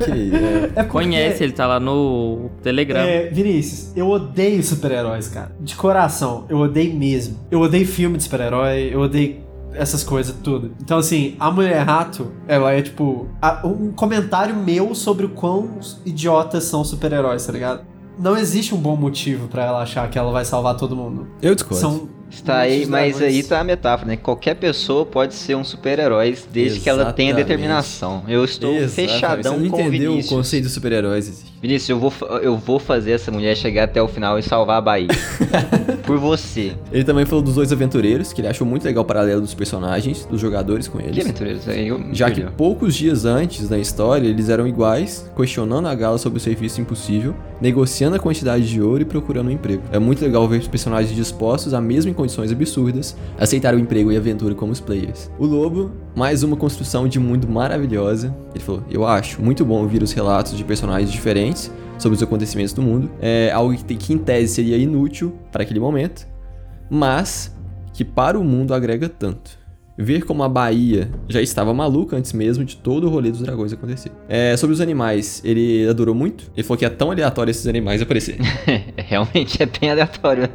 que, 0.04 0.32
é. 0.76 0.80
é 0.80 0.84
Conhece, 0.84 1.42
ele 1.42 1.52
tá 1.52 1.66
lá 1.66 1.80
no 1.80 2.50
Telegram. 2.62 3.00
É, 3.00 3.28
Vinícius, 3.30 3.92
eu 3.96 4.08
odeio 4.08 4.62
super-heróis, 4.62 5.28
cara. 5.28 5.50
De 5.60 5.74
coração, 5.74 6.46
eu 6.48 6.58
odeio 6.58 6.94
mesmo. 6.94 7.38
Eu 7.50 7.60
odeio 7.60 7.86
filme 7.86 8.16
de 8.16 8.22
super-herói, 8.22 8.90
eu 8.92 9.00
odeio 9.00 9.45
essas 9.72 10.02
coisas 10.02 10.34
tudo. 10.42 10.72
Então, 10.80 10.98
assim, 10.98 11.36
a 11.38 11.50
Mulher 11.50 11.82
Rato, 11.82 12.32
ela 12.46 12.72
é 12.72 12.82
tipo 12.82 13.28
um 13.64 13.92
comentário 13.92 14.56
meu 14.56 14.94
sobre 14.94 15.26
o 15.26 15.28
quão 15.28 15.78
idiotas 16.04 16.64
são 16.64 16.84
super-heróis, 16.84 17.44
tá 17.44 17.52
ligado? 17.52 17.84
Não 18.18 18.36
existe 18.36 18.74
um 18.74 18.78
bom 18.78 18.96
motivo 18.96 19.46
para 19.48 19.64
ela 19.64 19.82
achar 19.82 20.08
que 20.08 20.18
ela 20.18 20.32
vai 20.32 20.44
salvar 20.44 20.76
todo 20.76 20.96
mundo. 20.96 21.28
Eu 21.42 21.54
discordo. 21.54 21.80
São 21.80 22.08
Está 22.30 22.58
aí, 22.58 22.86
mas 22.86 23.20
aí 23.22 23.42
tá 23.42 23.60
a 23.60 23.64
metáfora, 23.64 24.10
né? 24.10 24.16
Qualquer 24.16 24.54
pessoa 24.54 25.06
pode 25.06 25.34
ser 25.34 25.54
um 25.54 25.64
super-herói 25.64 26.36
desde 26.52 26.78
Exatamente. 26.78 26.80
que 26.80 26.88
ela 26.90 27.12
tenha 27.12 27.34
determinação. 27.34 28.22
Eu 28.28 28.44
estou 28.44 28.74
Exatamente. 28.74 29.12
fechadão 29.12 29.54
Você 29.54 29.60
não 29.62 29.70
com 29.70 29.80
entendeu 29.80 30.10
Vinícius. 30.10 30.32
o 30.32 30.36
conceito 30.36 30.64
de 30.64 30.70
super-heróis. 30.70 31.44
Vinícius, 31.62 31.88
eu 31.88 31.98
vou, 31.98 32.12
eu 32.40 32.56
vou 32.56 32.78
fazer 32.78 33.12
essa 33.12 33.30
mulher 33.30 33.56
chegar 33.56 33.84
até 33.84 34.02
o 34.02 34.08
final 34.08 34.38
e 34.38 34.42
salvar 34.42 34.78
a 34.78 34.80
Bahia. 34.80 35.08
Por 36.04 36.18
você. 36.18 36.72
Ele 36.92 37.04
também 37.04 37.24
falou 37.24 37.42
dos 37.42 37.54
dois 37.54 37.72
aventureiros, 37.72 38.32
que 38.32 38.40
ele 38.40 38.48
achou 38.48 38.66
muito 38.66 38.84
legal 38.84 39.02
o 39.02 39.06
paralelo 39.06 39.40
dos 39.40 39.54
personagens, 39.54 40.24
dos 40.26 40.40
jogadores 40.40 40.86
com 40.86 41.00
eles. 41.00 41.14
Que 41.14 41.20
aventureiros? 41.22 41.66
É, 41.68 41.82
eu 41.82 42.00
Já 42.12 42.30
que 42.30 42.42
poucos 42.56 42.94
dias 42.94 43.24
antes 43.24 43.68
da 43.68 43.78
história, 43.78 44.28
eles 44.28 44.48
eram 44.48 44.66
iguais, 44.66 45.30
questionando 45.36 45.88
a 45.88 45.94
Gala 45.94 46.18
sobre 46.18 46.38
o 46.38 46.40
serviço 46.40 46.80
impossível, 46.80 47.34
negociando 47.60 48.16
a 48.16 48.18
quantidade 48.18 48.68
de 48.68 48.80
ouro 48.80 49.02
e 49.02 49.04
procurando 49.04 49.48
um 49.48 49.50
emprego. 49.50 49.82
É 49.90 49.98
muito 49.98 50.22
legal 50.22 50.46
ver 50.48 50.60
os 50.60 50.68
personagens 50.68 51.14
dispostos 51.14 51.74
a 51.74 51.80
mesmo 51.80 52.10
em 52.10 52.14
condições 52.14 52.52
absurdas, 52.52 53.16
aceitar 53.38 53.74
o 53.74 53.78
emprego 53.78 54.12
e 54.12 54.16
aventura 54.16 54.54
como 54.54 54.72
os 54.72 54.80
players. 54.80 55.30
O 55.38 55.46
Lobo, 55.46 55.92
mais 56.14 56.42
uma 56.42 56.56
construção 56.56 57.08
de 57.08 57.18
mundo 57.18 57.48
maravilhosa. 57.48 58.34
Ele 58.54 58.62
falou: 58.62 58.82
Eu 58.90 59.06
acho 59.06 59.42
muito 59.42 59.64
bom 59.64 59.82
ouvir 59.82 60.02
os 60.02 60.12
relatos 60.12 60.56
de 60.56 60.64
personagens 60.64 61.10
diferentes 61.10 61.70
sobre 61.98 62.16
os 62.16 62.22
acontecimentos 62.22 62.72
do 62.72 62.82
mundo. 62.82 63.10
É 63.20 63.50
algo 63.52 63.76
que, 63.76 63.96
que 63.96 64.12
em 64.12 64.18
tese 64.18 64.54
seria 64.54 64.76
inútil 64.76 65.32
para 65.50 65.62
aquele 65.62 65.80
momento, 65.80 66.26
mas 66.90 67.54
que 67.92 68.04
para 68.04 68.38
o 68.38 68.44
mundo 68.44 68.74
agrega 68.74 69.08
tanto 69.08 69.65
ver 69.96 70.24
como 70.24 70.42
a 70.42 70.48
Bahia 70.48 71.10
já 71.28 71.40
estava 71.40 71.72
maluca 71.72 72.16
antes 72.16 72.32
mesmo 72.32 72.64
de 72.64 72.76
todo 72.76 73.06
o 73.06 73.10
rolê 73.10 73.30
dos 73.30 73.40
dragões 73.40 73.72
acontecer. 73.72 74.12
É, 74.28 74.56
sobre 74.56 74.74
os 74.74 74.80
animais, 74.80 75.40
ele 75.44 75.88
adorou 75.88 76.14
muito. 76.14 76.50
Ele 76.56 76.66
falou 76.66 76.78
que 76.78 76.84
é 76.84 76.90
tão 76.90 77.10
aleatório 77.10 77.50
esses 77.50 77.66
animais 77.66 78.02
aparecerem. 78.02 78.40
Realmente 78.96 79.62
é 79.62 79.66
bem 79.66 79.90
aleatório. 79.90 80.48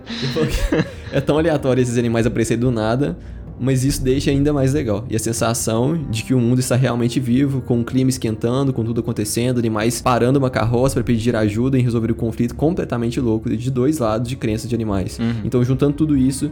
é 1.12 1.21
tão 1.21 1.38
aleatório 1.38 1.81
esses 1.81 1.98
animais 1.98 2.25
aparecerem 2.25 2.62
do 2.62 2.71
nada, 2.71 3.17
mas 3.60 3.83
isso 3.83 4.03
deixa 4.03 4.29
ainda 4.29 4.53
mais 4.53 4.74
legal. 4.74 5.05
E 5.10 5.15
a 5.15 5.19
sensação 5.19 6.05
de 6.10 6.24
que 6.24 6.33
o 6.33 6.39
mundo 6.39 6.60
está 6.60 6.75
realmente 6.75 7.19
vivo, 7.19 7.62
com 7.62 7.79
o 7.79 7.83
clima 7.83 8.10
esquentando, 8.10 8.71
com 8.71 8.83
tudo 8.83 9.01
acontecendo, 9.01 9.57
animais 9.57 10.01
parando 10.01 10.38
uma 10.38 10.50
carroça 10.50 10.95
para 10.95 11.03
pedir 11.03 11.36
ajuda 11.36 11.79
em 11.79 11.81
resolver 11.81 12.12
o 12.12 12.15
conflito 12.15 12.55
completamente 12.55 13.19
louco 13.19 13.50
de 13.55 13.71
dois 13.71 13.98
lados 13.98 14.27
de 14.27 14.36
crenças 14.36 14.69
de 14.69 14.75
animais. 14.75 15.17
Uhum. 15.19 15.41
Então, 15.43 15.63
juntando 15.63 15.93
tudo 15.93 16.17
isso, 16.17 16.51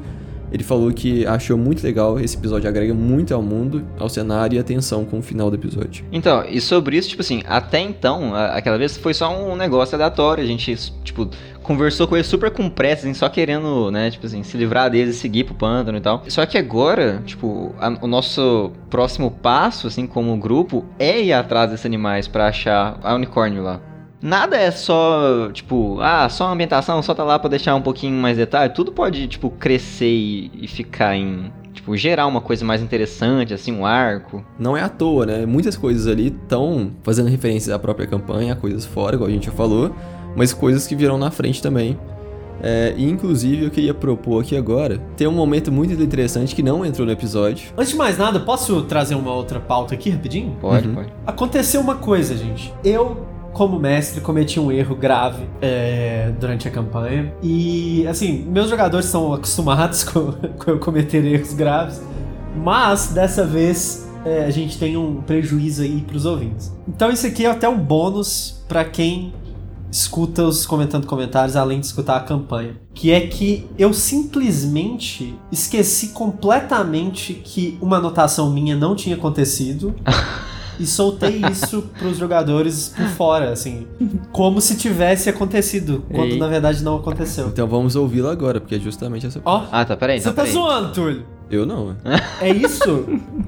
ele 0.51 0.63
falou 0.63 0.91
que 0.91 1.25
achou 1.25 1.57
muito 1.57 1.83
legal, 1.83 2.19
esse 2.19 2.37
episódio 2.37 2.69
agrega 2.69 2.93
muito 2.93 3.33
ao 3.33 3.41
mundo, 3.41 3.85
ao 3.97 4.09
cenário 4.09 4.55
e 4.55 4.59
atenção 4.59 5.05
com 5.05 5.19
o 5.19 5.21
final 5.21 5.49
do 5.49 5.55
episódio. 5.55 6.05
Então, 6.11 6.43
e 6.47 6.59
sobre 6.59 6.97
isso, 6.97 7.09
tipo 7.09 7.21
assim, 7.21 7.41
até 7.47 7.79
então, 7.79 8.33
aquela 8.35 8.77
vez 8.77 8.97
foi 8.97 9.13
só 9.13 9.29
um 9.29 9.55
negócio 9.55 9.95
aleatório, 9.95 10.43
a 10.43 10.47
gente, 10.47 10.75
tipo, 11.03 11.29
conversou 11.61 12.07
com 12.07 12.15
ele 12.15 12.23
super 12.23 12.49
com 12.49 12.69
pressa, 12.69 13.05
assim, 13.05 13.13
só 13.13 13.29
querendo, 13.29 13.91
né, 13.91 14.09
tipo 14.09 14.25
assim, 14.25 14.41
se 14.43 14.57
livrar 14.57 14.89
deles 14.89 15.15
e 15.15 15.19
seguir 15.19 15.43
pro 15.43 15.53
pântano 15.53 15.97
e 15.97 16.01
tal. 16.01 16.23
Só 16.27 16.45
que 16.45 16.57
agora, 16.57 17.21
tipo, 17.25 17.75
a, 17.79 17.89
o 18.01 18.07
nosso 18.07 18.71
próximo 18.89 19.29
passo, 19.29 19.87
assim, 19.87 20.07
como 20.07 20.35
grupo, 20.37 20.85
é 20.97 21.21
ir 21.21 21.33
atrás 21.33 21.69
desses 21.69 21.85
animais 21.85 22.27
para 22.27 22.47
achar 22.47 22.99
a 23.03 23.13
unicórnio 23.13 23.61
lá. 23.61 23.79
Nada 24.21 24.57
é 24.57 24.69
só, 24.69 25.49
tipo, 25.53 25.97
ah, 26.01 26.27
só 26.29 26.45
a 26.47 26.51
ambientação, 26.51 27.01
só 27.01 27.13
tá 27.13 27.23
lá 27.23 27.39
pra 27.39 27.49
deixar 27.49 27.75
um 27.75 27.81
pouquinho 27.81 28.13
mais 28.21 28.35
detalhe. 28.37 28.73
Tudo 28.73 28.91
pode, 28.91 29.27
tipo, 29.27 29.49
crescer 29.51 30.09
e, 30.11 30.51
e 30.61 30.67
ficar 30.67 31.15
em, 31.15 31.51
Tipo, 31.71 31.95
gerar 31.95 32.27
uma 32.27 32.41
coisa 32.41 32.65
mais 32.65 32.81
interessante, 32.81 33.53
assim, 33.53 33.71
um 33.71 33.85
arco. 33.85 34.43
Não 34.59 34.75
é 34.75 34.81
à 34.81 34.89
toa, 34.89 35.25
né? 35.25 35.45
Muitas 35.45 35.77
coisas 35.77 36.07
ali 36.07 36.27
estão 36.27 36.91
fazendo 37.03 37.29
referência 37.29 37.73
à 37.73 37.79
própria 37.79 38.05
campanha, 38.05 38.53
coisas 38.55 38.85
fora, 38.85 39.15
igual 39.15 39.29
a 39.29 39.31
gente 39.31 39.45
já 39.45 39.51
falou, 39.53 39.95
mas 40.35 40.51
coisas 40.51 40.85
que 40.85 40.95
virão 40.95 41.17
na 41.17 41.31
frente 41.31 41.61
também. 41.61 41.97
É, 42.61 42.93
e, 42.97 43.09
inclusive, 43.09 43.63
eu 43.63 43.69
queria 43.71 43.93
propor 43.93 44.41
aqui 44.41 44.57
agora 44.57 44.97
ter 45.15 45.27
um 45.27 45.31
momento 45.31 45.71
muito 45.71 45.93
interessante 45.93 46.53
que 46.53 46.61
não 46.61 46.85
entrou 46.85 47.05
no 47.05 47.13
episódio. 47.13 47.71
Antes 47.77 47.91
de 47.91 47.97
mais 47.97 48.17
nada, 48.17 48.41
posso 48.41 48.81
trazer 48.81 49.15
uma 49.15 49.31
outra 49.33 49.61
pauta 49.61 49.93
aqui 49.93 50.09
rapidinho? 50.09 50.57
Pode, 50.59 50.85
Uhum. 50.89 50.95
pode. 50.95 51.13
Aconteceu 51.25 51.79
uma 51.79 51.95
coisa, 51.95 52.35
gente. 52.35 52.73
Eu, 52.83 53.25
como 53.53 53.79
mestre, 53.79 54.21
cometi 54.21 54.59
um 54.59 54.71
erro 54.71 54.95
grave 54.95 55.43
é, 55.61 56.31
durante 56.39 56.67
a 56.67 56.71
campanha. 56.71 57.33
E, 57.41 58.05
assim, 58.07 58.45
meus 58.47 58.69
jogadores 58.69 59.05
são 59.05 59.33
acostumados 59.33 60.03
com, 60.05 60.31
com 60.31 60.71
eu 60.71 60.79
cometer 60.79 61.23
erros 61.25 61.53
graves. 61.53 62.01
Mas, 62.55 63.07
dessa 63.07 63.45
vez, 63.45 64.09
é, 64.25 64.45
a 64.45 64.51
gente 64.51 64.77
tem 64.77 64.97
um 64.97 65.21
prejuízo 65.21 65.81
aí 65.81 66.01
pros 66.01 66.25
ouvintes. 66.25 66.71
Então, 66.87 67.11
isso 67.11 67.25
aqui 67.25 67.45
é 67.45 67.49
até 67.49 67.67
um 67.67 67.77
bônus 67.77 68.63
pra 68.67 68.85
quem 68.85 69.33
escuta 69.91 70.43
os 70.43 70.65
comentando 70.65 71.07
comentários, 71.07 71.55
além 71.55 71.79
de 71.79 71.87
escutar 71.87 72.17
a 72.17 72.19
campanha. 72.19 72.75
Que 72.93 73.11
é 73.11 73.27
que 73.27 73.67
eu 73.77 73.93
simplesmente 73.93 75.35
esqueci 75.51 76.09
completamente 76.09 77.33
que 77.33 77.77
uma 77.81 77.97
anotação 77.97 78.51
minha 78.51 78.75
não 78.75 78.95
tinha 78.95 79.15
acontecido. 79.15 79.95
e 80.79 80.85
soltei 80.85 81.41
isso 81.51 81.83
pros 81.97 82.17
jogadores 82.17 82.93
por 82.95 83.05
fora, 83.07 83.51
assim. 83.51 83.85
Como 84.31 84.61
se 84.61 84.77
tivesse 84.77 85.29
acontecido, 85.29 86.03
quando 86.11 86.31
Ei. 86.31 86.39
na 86.39 86.47
verdade 86.47 86.83
não 86.83 86.95
aconteceu. 86.97 87.47
Então 87.47 87.67
vamos 87.67 87.95
ouvi-lo 87.95 88.29
agora, 88.29 88.59
porque 88.61 88.75
é 88.75 88.79
justamente 88.79 89.25
essa. 89.27 89.41
Ó, 89.43 89.65
Ah, 89.71 89.83
tá, 89.85 89.95
peraí, 89.97 90.19
você 90.19 90.29
então, 90.29 90.33
tá 90.33 90.41
peraí. 90.43 90.53
zoando, 90.53 90.93
Túlio. 90.93 91.25
Eu 91.51 91.65
não. 91.65 91.95
É 92.39 92.49
isso? 92.51 93.05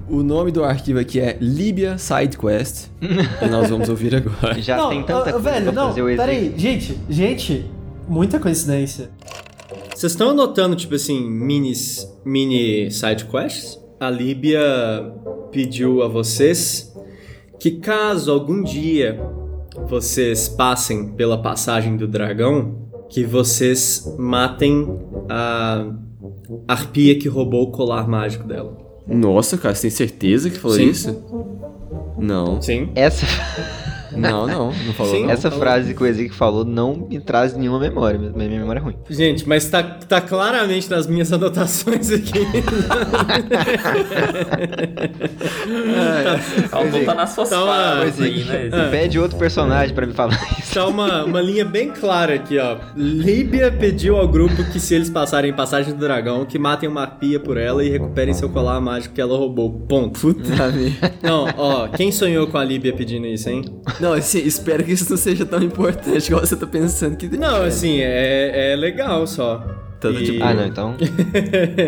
O 0.09 0.23
nome 0.23 0.51
do 0.51 0.63
arquivo 0.63 0.97
aqui 1.00 1.19
é 1.19 1.38
Libya 1.39 1.97
Side 2.00 2.35
Quest. 2.38 2.88
e 3.00 3.45
nós 3.47 3.69
vamos 3.69 3.88
ouvir 3.89 4.15
agora. 4.15 4.59
Já 4.61 4.75
não, 4.77 4.89
tem 4.89 5.03
tanta 5.03 5.29
ah, 5.29 5.33
coisa 5.33 5.39
velho, 5.39 5.63
pra 5.65 5.71
não, 5.73 5.88
fazer 5.89 6.01
o 6.01 6.09
exílio. 6.09 6.25
peraí, 6.25 6.53
gente, 6.57 6.97
gente, 7.07 7.65
muita 8.09 8.39
coincidência. 8.39 9.11
Vocês 9.95 10.13
estão 10.13 10.31
anotando, 10.31 10.75
tipo 10.75 10.95
assim, 10.95 11.21
minis, 11.29 12.07
mini 12.25 12.89
side 12.89 13.25
quests? 13.25 13.79
A 14.00 14.09
Líbia 14.09 14.59
pediu 15.51 16.01
a 16.01 16.07
vocês 16.07 16.90
que 17.62 17.70
caso 17.70 18.32
algum 18.32 18.63
dia 18.63 19.22
vocês 19.88 20.50
passem 20.50 21.10
pela 21.10 21.38
passagem 21.39 21.96
do 21.96 22.08
dragão, 22.08 22.89
que 23.08 23.24
vocês 23.24 24.15
matem 24.18 25.00
a 25.30 25.86
arpia 26.68 27.20
que 27.20 27.30
roubou 27.30 27.68
o 27.68 27.72
colar 27.72 28.08
mágico 28.08 28.48
dela. 28.48 28.75
Nossa, 29.08 29.60
cara, 29.60 29.75
você 29.75 29.84
tem 29.84 29.91
certeza 29.91 30.50
que 30.50 30.58
falou 30.58 30.75
Sim. 30.75 30.89
isso? 30.89 31.24
Não. 32.18 32.60
Sim. 32.60 32.89
Essa, 32.96 33.27
Não, 34.15 34.48
não. 34.48 34.72
Não 34.72 34.94
falou 34.94 35.13
Sim. 35.13 35.24
não. 35.24 35.30
essa 35.32 35.50
falou. 35.50 35.65
frase 35.65 35.94
que 35.94 36.03
o 36.03 36.06
Ezequiel 36.06 36.34
falou 36.34 36.65
não 36.65 37.08
me 37.10 37.20
traz 37.20 37.56
nenhuma 37.56 37.80
memória, 37.80 38.20
mas 38.20 38.34
minha 38.34 38.60
memória 38.60 38.80
é 38.80 38.84
ruim. 38.84 38.96
Gente, 39.10 39.48
mas 39.48 39.70
tá, 39.70 39.82
tá 39.84 40.22
claramente 40.22 40.89
nas 40.89 41.08
minhas 41.08 41.32
anotações 41.32 42.12
aqui. 42.12 42.48
Ó, 46.72 46.86
botar 46.86 47.15
nas 47.15 47.30
suas 47.32 47.51
ah, 47.51 47.56
falas 47.56 48.22
aí, 48.22 48.44
né? 48.44 48.70
ah. 48.72 48.89
Pede 48.89 49.20
outro 49.20 49.38
personagem 49.38 49.94
pra 49.94 50.06
me 50.06 50.13
falar 50.13 50.39
isso. 50.60 50.74
Tá 50.74 50.88
uma, 50.88 51.24
uma 51.25 51.41
linha 51.41 51.65
bem 51.65 51.89
clara 51.91 52.36
aqui, 52.36 52.58
ó. 52.58 52.77
Líbia 52.96 53.72
pediu 53.72 54.18
ao 54.18 54.27
grupo 54.27 54.63
que 54.72 54.80
se 54.80 54.96
eles 54.96 55.10
passarem 55.10 55.53
passagem 55.53 55.94
do 55.94 56.00
dragão, 56.00 56.46
que 56.46 56.58
matem 56.58 56.89
uma 56.89 57.01
arpia 57.01 57.39
por 57.39 57.58
ela 57.58 57.84
e 57.84 57.89
recuperem 57.89 58.34
seu 58.34 58.50
colar 58.50 58.80
mágico 58.82 59.13
que 59.13 59.22
ela 59.22 59.38
roubou. 59.38 59.72
Ponto. 59.72 60.20
Puta 60.20 60.72
merda. 60.72 61.13
Não, 61.22 61.48
ó, 61.58 61.88
quem 61.88 62.12
sonhou 62.12 62.48
com 62.48 62.58
a 62.58 62.63
Líbia 62.63 62.94
pedindo 62.94 63.27
isso, 63.27 63.50
hein? 63.50 63.63
Não, 64.01 64.13
assim, 64.13 64.39
espero 64.39 64.84
que 64.84 64.91
isso 64.93 65.10
não 65.10 65.17
seja 65.17 65.46
tão 65.46 65.62
importante 65.62 66.27
igual 66.27 66.46
você 66.46 66.55
tá 66.55 66.65
pensando 66.67 67.15
que 67.15 67.27
Não, 67.38 67.62
assim, 67.63 68.00
é, 68.01 68.74
é 68.74 68.75
legal 68.75 69.25
só. 69.27 69.63
Tanto 70.00 70.20
E- 70.20 70.25
tipo- 70.25 70.43
Ah, 70.43 70.53
não, 70.53 70.65
então. 70.65 70.96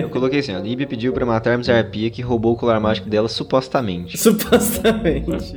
Eu 0.01 0.07
coloquei 0.09 0.39
assim, 0.39 0.55
ó. 0.55 0.59
Líbia 0.59 0.85
pediu 0.85 1.11
pra 1.11 1.25
matarmos 1.25 1.67
a 1.67 1.75
arpia 1.77 2.11
que 2.11 2.21
roubou 2.21 2.53
o 2.53 2.55
colar 2.55 2.79
mágico 2.79 3.09
dela 3.09 3.27
supostamente. 3.27 4.17
Supostamente. 4.21 5.55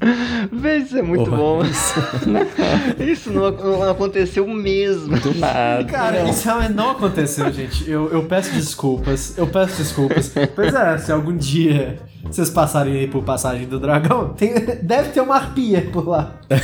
Vê, 0.52 0.78
isso 0.78 0.98
é 0.98 1.02
muito 1.02 1.24
Porra. 1.24 1.36
bom. 1.36 1.62
isso 3.02 3.30
não, 3.32 3.46
ac- 3.46 3.62
não 3.62 3.90
aconteceu 3.90 4.46
mesmo. 4.46 5.18
Do 5.18 5.34
nada. 5.34 5.84
Cara, 5.84 6.28
isso 6.28 6.44
realmente 6.44 6.72
não 6.74 6.90
aconteceu, 6.90 7.50
gente. 7.52 7.88
Eu, 7.90 8.10
eu 8.10 8.24
peço 8.24 8.52
desculpas. 8.52 9.36
Eu 9.38 9.46
peço 9.46 9.76
desculpas. 9.78 10.32
Pois 10.54 10.74
é, 10.74 10.98
se 10.98 11.10
algum 11.12 11.36
dia 11.36 11.98
vocês 12.24 12.50
passarem 12.50 12.96
aí 12.98 13.06
por 13.06 13.22
passagem 13.22 13.66
do 13.66 13.78
dragão, 13.78 14.30
tem- 14.34 14.54
deve 14.82 15.10
ter 15.10 15.20
uma 15.20 15.36
arpia 15.36 15.88
por 15.92 16.06
lá. 16.08 16.34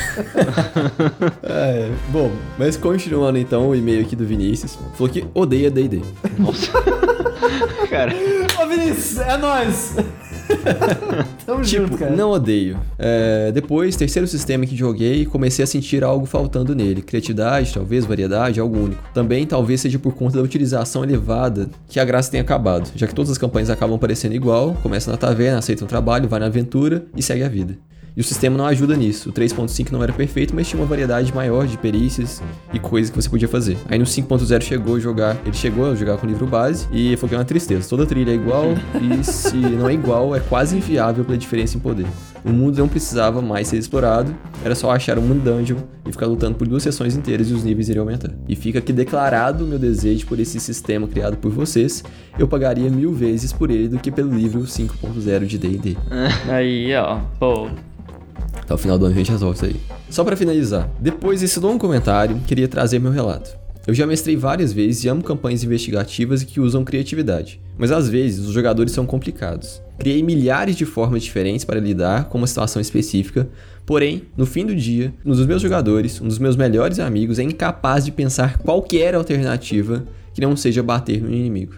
É, 1.43 1.91
bom, 2.09 2.31
mas 2.59 2.77
continuando 2.77 3.39
então 3.39 3.69
o 3.71 3.75
e-mail 3.75 4.03
aqui 4.03 4.15
do 4.15 4.25
Vinícius. 4.25 4.79
Falou 4.95 5.13
que 5.13 5.25
odeia 5.35 5.71
D&D. 5.71 6.01
Nossa. 6.39 6.71
Cara, 7.89 8.13
Ô 8.63 8.67
Vinícius, 8.67 9.19
é 9.19 9.37
nóis! 9.37 9.97
Tamo 11.47 11.63
Tipo, 11.63 11.85
junto, 11.87 11.99
cara. 11.99 12.15
não 12.15 12.31
odeio. 12.31 12.79
É, 12.99 13.51
depois, 13.53 13.97
terceiro 13.97 14.27
sistema 14.27 14.67
que 14.67 14.77
joguei, 14.77 15.25
comecei 15.27 15.63
a 15.63 15.67
sentir 15.67 16.03
algo 16.05 16.27
faltando 16.27 16.75
nele. 16.75 17.03
Criatividade, 17.03 17.73
talvez, 17.73 18.05
variedade, 18.05 18.61
algo 18.61 18.79
único. 18.79 19.03
Também 19.13 19.47
talvez 19.47 19.81
seja 19.81 19.99
por 19.99 20.15
conta 20.15 20.37
da 20.39 20.43
utilização 20.43 21.03
elevada 21.05 21.69
que 21.89 21.99
a 21.99 22.05
graça 22.05 22.31
tem 22.31 22.41
acabado, 22.41 22.91
já 22.95 23.07
que 23.07 23.15
todas 23.15 23.31
as 23.31 23.39
campanhas 23.39 23.71
acabam 23.71 23.99
parecendo 23.99 24.35
igual, 24.35 24.77
começa 24.83 25.11
na 25.11 25.17
taverna, 25.17 25.59
aceita 25.59 25.85
um 25.85 25.89
trabalho, 25.89 26.29
vai 26.29 26.41
na 26.41 26.47
aventura 26.47 27.05
e 27.17 27.23
segue 27.23 27.43
a 27.43 27.49
vida. 27.49 27.77
E 28.17 28.21
o 28.21 28.25
sistema 28.25 28.57
não 28.57 28.67
ajuda 28.67 28.97
nisso. 28.97 29.31
O 29.31 29.33
3.5 29.33 29.91
não 29.91 30.03
era 30.03 30.13
perfeito, 30.13 30.55
mas 30.55 30.69
tinha 30.69 30.81
uma 30.81 30.87
variedade 30.87 31.35
maior 31.35 31.67
de 31.67 31.77
perícias 31.79 32.43
e 32.73 32.79
coisas 32.79 33.11
que 33.11 33.21
você 33.21 33.29
podia 33.29 33.49
fazer. 33.49 33.77
Aí 33.89 33.99
no 33.99 34.05
5.0 34.05 34.63
chegou 34.63 34.97
a 34.97 34.99
jogar, 34.99 35.37
ele 35.45 35.55
chegou 35.55 35.91
a 35.91 35.95
jogar 35.95 36.17
com 36.19 36.27
o 36.27 36.29
livro 36.29 36.47
base 36.47 36.87
e 36.93 37.17
foi 37.17 37.29
que 37.29 37.35
é 37.35 37.39
uma 37.39 37.45
tristeza. 37.45 37.89
Toda 37.89 38.07
trilha 38.07 38.31
é 38.31 38.35
igual 38.35 38.75
e 39.01 39.25
se 39.25 39.57
não 39.57 39.89
é 39.89 39.95
igual, 39.95 40.35
é 40.35 40.41
quase 40.41 40.77
inviável 40.77 41.25
pela 41.25 41.39
diferença 41.39 41.77
em 41.77 41.81
poder. 41.81 42.07
O 42.45 42.51
mundo 42.51 42.79
não 42.79 42.89
precisava 42.89 43.43
mais 43.43 43.69
ser 43.69 43.77
explorado, 43.77 44.35
era 44.65 44.75
só 44.75 44.91
achar 44.91 45.19
um 45.19 45.39
dungeon 45.39 45.77
e 46.07 46.13
ficar 46.13 46.27
lutando 46.27 46.55
por 46.55 46.67
duas 46.67 46.83
sessões 46.83 47.15
inteiras 47.15 47.51
e 47.51 47.55
os 47.55 47.63
níveis 47.63 47.89
iriam 47.89 48.03
aumentar. 48.03 48.31
E 48.49 48.57
fica 48.57 48.79
aqui 48.79 48.93
declarado 48.93 49.65
o 49.65 49.67
meu 49.67 49.79
desejo 49.79 50.27
por 50.27 50.41
esse 50.41 50.59
sistema 50.59 51.07
criado 51.07 51.37
por 51.37 51.51
vocês. 51.51 52.03
Eu 52.39 52.49
pagaria 52.49 52.89
mil 52.89 53.13
vezes 53.13 53.53
por 53.53 53.71
ele 53.71 53.89
do 53.89 53.99
que 53.99 54.11
pelo 54.11 54.35
livro 54.35 54.63
5.0 54.63 55.45
de 55.45 55.59
D&D. 55.59 55.97
Aí, 56.49 56.95
ó. 56.97 57.19
Pô, 57.39 57.69
Até 58.53 58.75
o 58.75 58.79
final 58.79 58.99
do 58.99 59.07
ano 59.07 59.15
a 59.15 59.19
gente 59.19 59.31
resolve 59.31 59.57
isso 59.57 59.65
aí. 59.65 59.77
Só 60.09 60.25
pra 60.25 60.37
finalizar, 60.37 60.91
depois 61.01 61.41
desse 61.41 61.59
longo 61.61 61.79
comentário, 61.79 62.41
queria 62.47 62.69
trazer 62.69 62.99
meu 62.99 63.13
relato. 63.13 63.61
Eu 63.87 63.95
já 63.95 64.07
mestrei 64.07 64.37
várias 64.37 64.73
vezes 64.73 65.05
e 65.05 65.09
amo 65.09 65.23
campanhas 65.23 65.65
investigativas 65.65 66.43
que 66.43 66.61
usam 66.61 66.85
criatividade, 66.85 67.61
mas 67.79 67.91
às 67.91 68.09
vezes 68.09 68.47
os 68.47 68.53
jogadores 68.53 68.93
são 68.93 69.07
complicados. 69.07 69.81
Criei 69.99 70.23
milhares 70.23 70.77
de 70.77 70.85
formas 70.85 71.23
diferentes 71.23 71.65
para 71.65 71.81
lidar 71.81 72.29
com 72.29 72.39
uma 72.39 72.47
situação 72.47 72.81
específica, 72.81 73.49
porém, 73.87 74.23
no 74.37 74.45
fim 74.45 74.67
do 74.67 74.77
dia, 74.77 75.15
um 75.25 75.31
dos 75.31 75.47
meus 75.47 75.63
jogadores, 75.63 76.21
um 76.21 76.29
dos 76.29 76.39
meus 76.39 76.57
melhores 76.57 76.99
amigos, 76.99 77.39
é 77.39 77.43
incapaz 77.43 78.05
de 78.05 78.13
pensar 78.13 78.59
qualquer 78.59 79.15
alternativa 79.15 80.05
que 80.35 80.41
não 80.41 80.55
seja 80.57 80.83
bater 80.83 81.23
no 81.23 81.33
inimigo. 81.33 81.75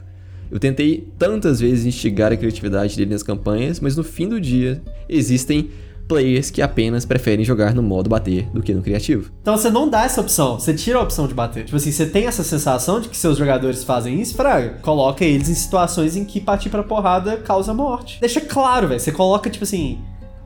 Eu 0.50 0.58
tentei 0.58 1.08
tantas 1.18 1.60
vezes 1.60 1.86
instigar 1.86 2.30
a 2.30 2.36
criatividade 2.36 2.94
dele 2.94 3.12
nas 3.12 3.22
campanhas, 3.22 3.80
mas 3.80 3.96
no 3.96 4.04
fim 4.04 4.28
do 4.28 4.38
dia 4.38 4.82
existem 5.08 5.70
players 6.08 6.50
que 6.50 6.62
apenas 6.62 7.04
preferem 7.04 7.44
jogar 7.44 7.74
no 7.74 7.82
modo 7.82 8.10
bater 8.10 8.48
do 8.50 8.62
que 8.62 8.74
no 8.74 8.82
criativo. 8.82 9.30
Então 9.40 9.56
você 9.56 9.70
não 9.70 9.88
dá 9.88 10.04
essa 10.04 10.20
opção, 10.20 10.58
você 10.58 10.74
tira 10.74 10.98
a 10.98 11.02
opção 11.02 11.26
de 11.26 11.34
bater. 11.34 11.64
Tipo 11.64 11.76
assim, 11.76 11.92
você 11.92 12.06
tem 12.06 12.26
essa 12.26 12.42
sensação 12.42 13.00
de 13.00 13.08
que 13.08 13.16
seus 13.16 13.38
jogadores 13.38 13.84
fazem 13.84 14.20
isso, 14.20 14.34
fraga. 14.34 14.78
Coloca 14.82 15.24
eles 15.24 15.48
em 15.48 15.54
situações 15.54 16.16
em 16.16 16.24
que 16.24 16.40
partir 16.40 16.68
pra 16.70 16.82
porrada 16.82 17.36
causa 17.36 17.72
morte. 17.72 18.18
Deixa 18.20 18.40
claro, 18.40 18.88
velho. 18.88 19.00
Você 19.00 19.12
coloca, 19.12 19.50
tipo 19.50 19.64
assim, 19.64 19.98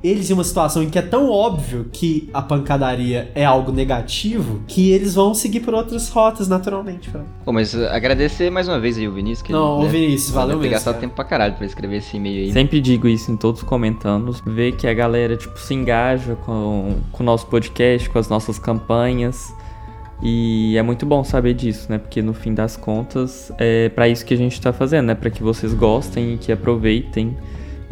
eles 0.03 0.31
em 0.31 0.35
uma 0.35 0.45
situação 0.45 0.83
em 0.83 0.91
que 0.91 0.99
é 0.99 1.03
tão 1.03 1.31
óbvio 1.31 1.87
que 1.93 2.29
a 2.33 2.43
pancadaria 2.43 3.31
é 3.35 3.45
algo 3.45 3.73
negativo 3.73 4.61
que 4.67 4.91
eles 4.91 5.15
vão 5.15 5.35
seguir 5.35 5.61
por 5.61 5.75
outras 5.75 6.09
rotas 6.09 6.49
naturalmente. 6.49 7.11
Pô, 7.45 7.53
mas 7.53 7.75
uh, 7.75 7.87
agradecer 7.91 8.50
mais 8.50 8.69
uma 8.69 8.79
vez 8.79 8.99
aí 8.99 9.09
o 9.09 9.12
Vinícius. 9.12 9.43
Que 9.43 9.53
Não, 9.53 9.79
ele, 9.79 9.87
ô 9.87 9.91
Vinícius, 9.91 10.31
valeu 10.31 10.49
deve 10.50 10.61
ter 10.61 10.62
mesmo, 10.62 10.75
gastado 10.75 10.95
cara. 10.95 11.00
tempo 11.00 11.15
pra 11.15 11.25
caralho 11.25 11.55
pra 11.55 11.67
escrever 11.67 11.97
esse 11.97 12.17
e-mail 12.17 12.47
aí. 12.47 12.53
sempre 12.53 12.81
digo 12.81 13.09
isso 13.09 13.31
em 13.31 13.37
todos 13.37 13.62
os 13.62 13.69
comentários. 13.69 14.43
Ver 14.47 14.73
que 14.73 14.87
a 14.87 14.95
galera, 14.95 15.37
tipo, 15.37 15.59
se 15.59 15.75
engaja 15.75 16.37
com, 16.37 16.97
com 17.11 17.23
o 17.23 17.26
nosso 17.26 17.47
podcast, 17.47 18.09
com 18.09 18.19
as 18.19 18.29
nossas 18.29 18.59
campanhas. 18.59 19.55
E 20.23 20.76
é 20.76 20.83
muito 20.83 21.05
bom 21.05 21.23
saber 21.23 21.55
disso, 21.55 21.91
né? 21.91 21.99
Porque 21.99 22.23
no 22.23 22.33
fim 22.33 22.55
das 22.55 22.76
contas 22.76 23.53
é 23.59 23.88
para 23.91 24.09
isso 24.09 24.25
que 24.25 24.33
a 24.33 24.37
gente 24.37 24.59
tá 24.61 24.73
fazendo, 24.73 25.07
né? 25.07 25.15
Para 25.15 25.31
que 25.31 25.43
vocês 25.43 25.75
gostem 25.75 26.35
e 26.35 26.38
que 26.38 26.50
aproveitem 26.50 27.37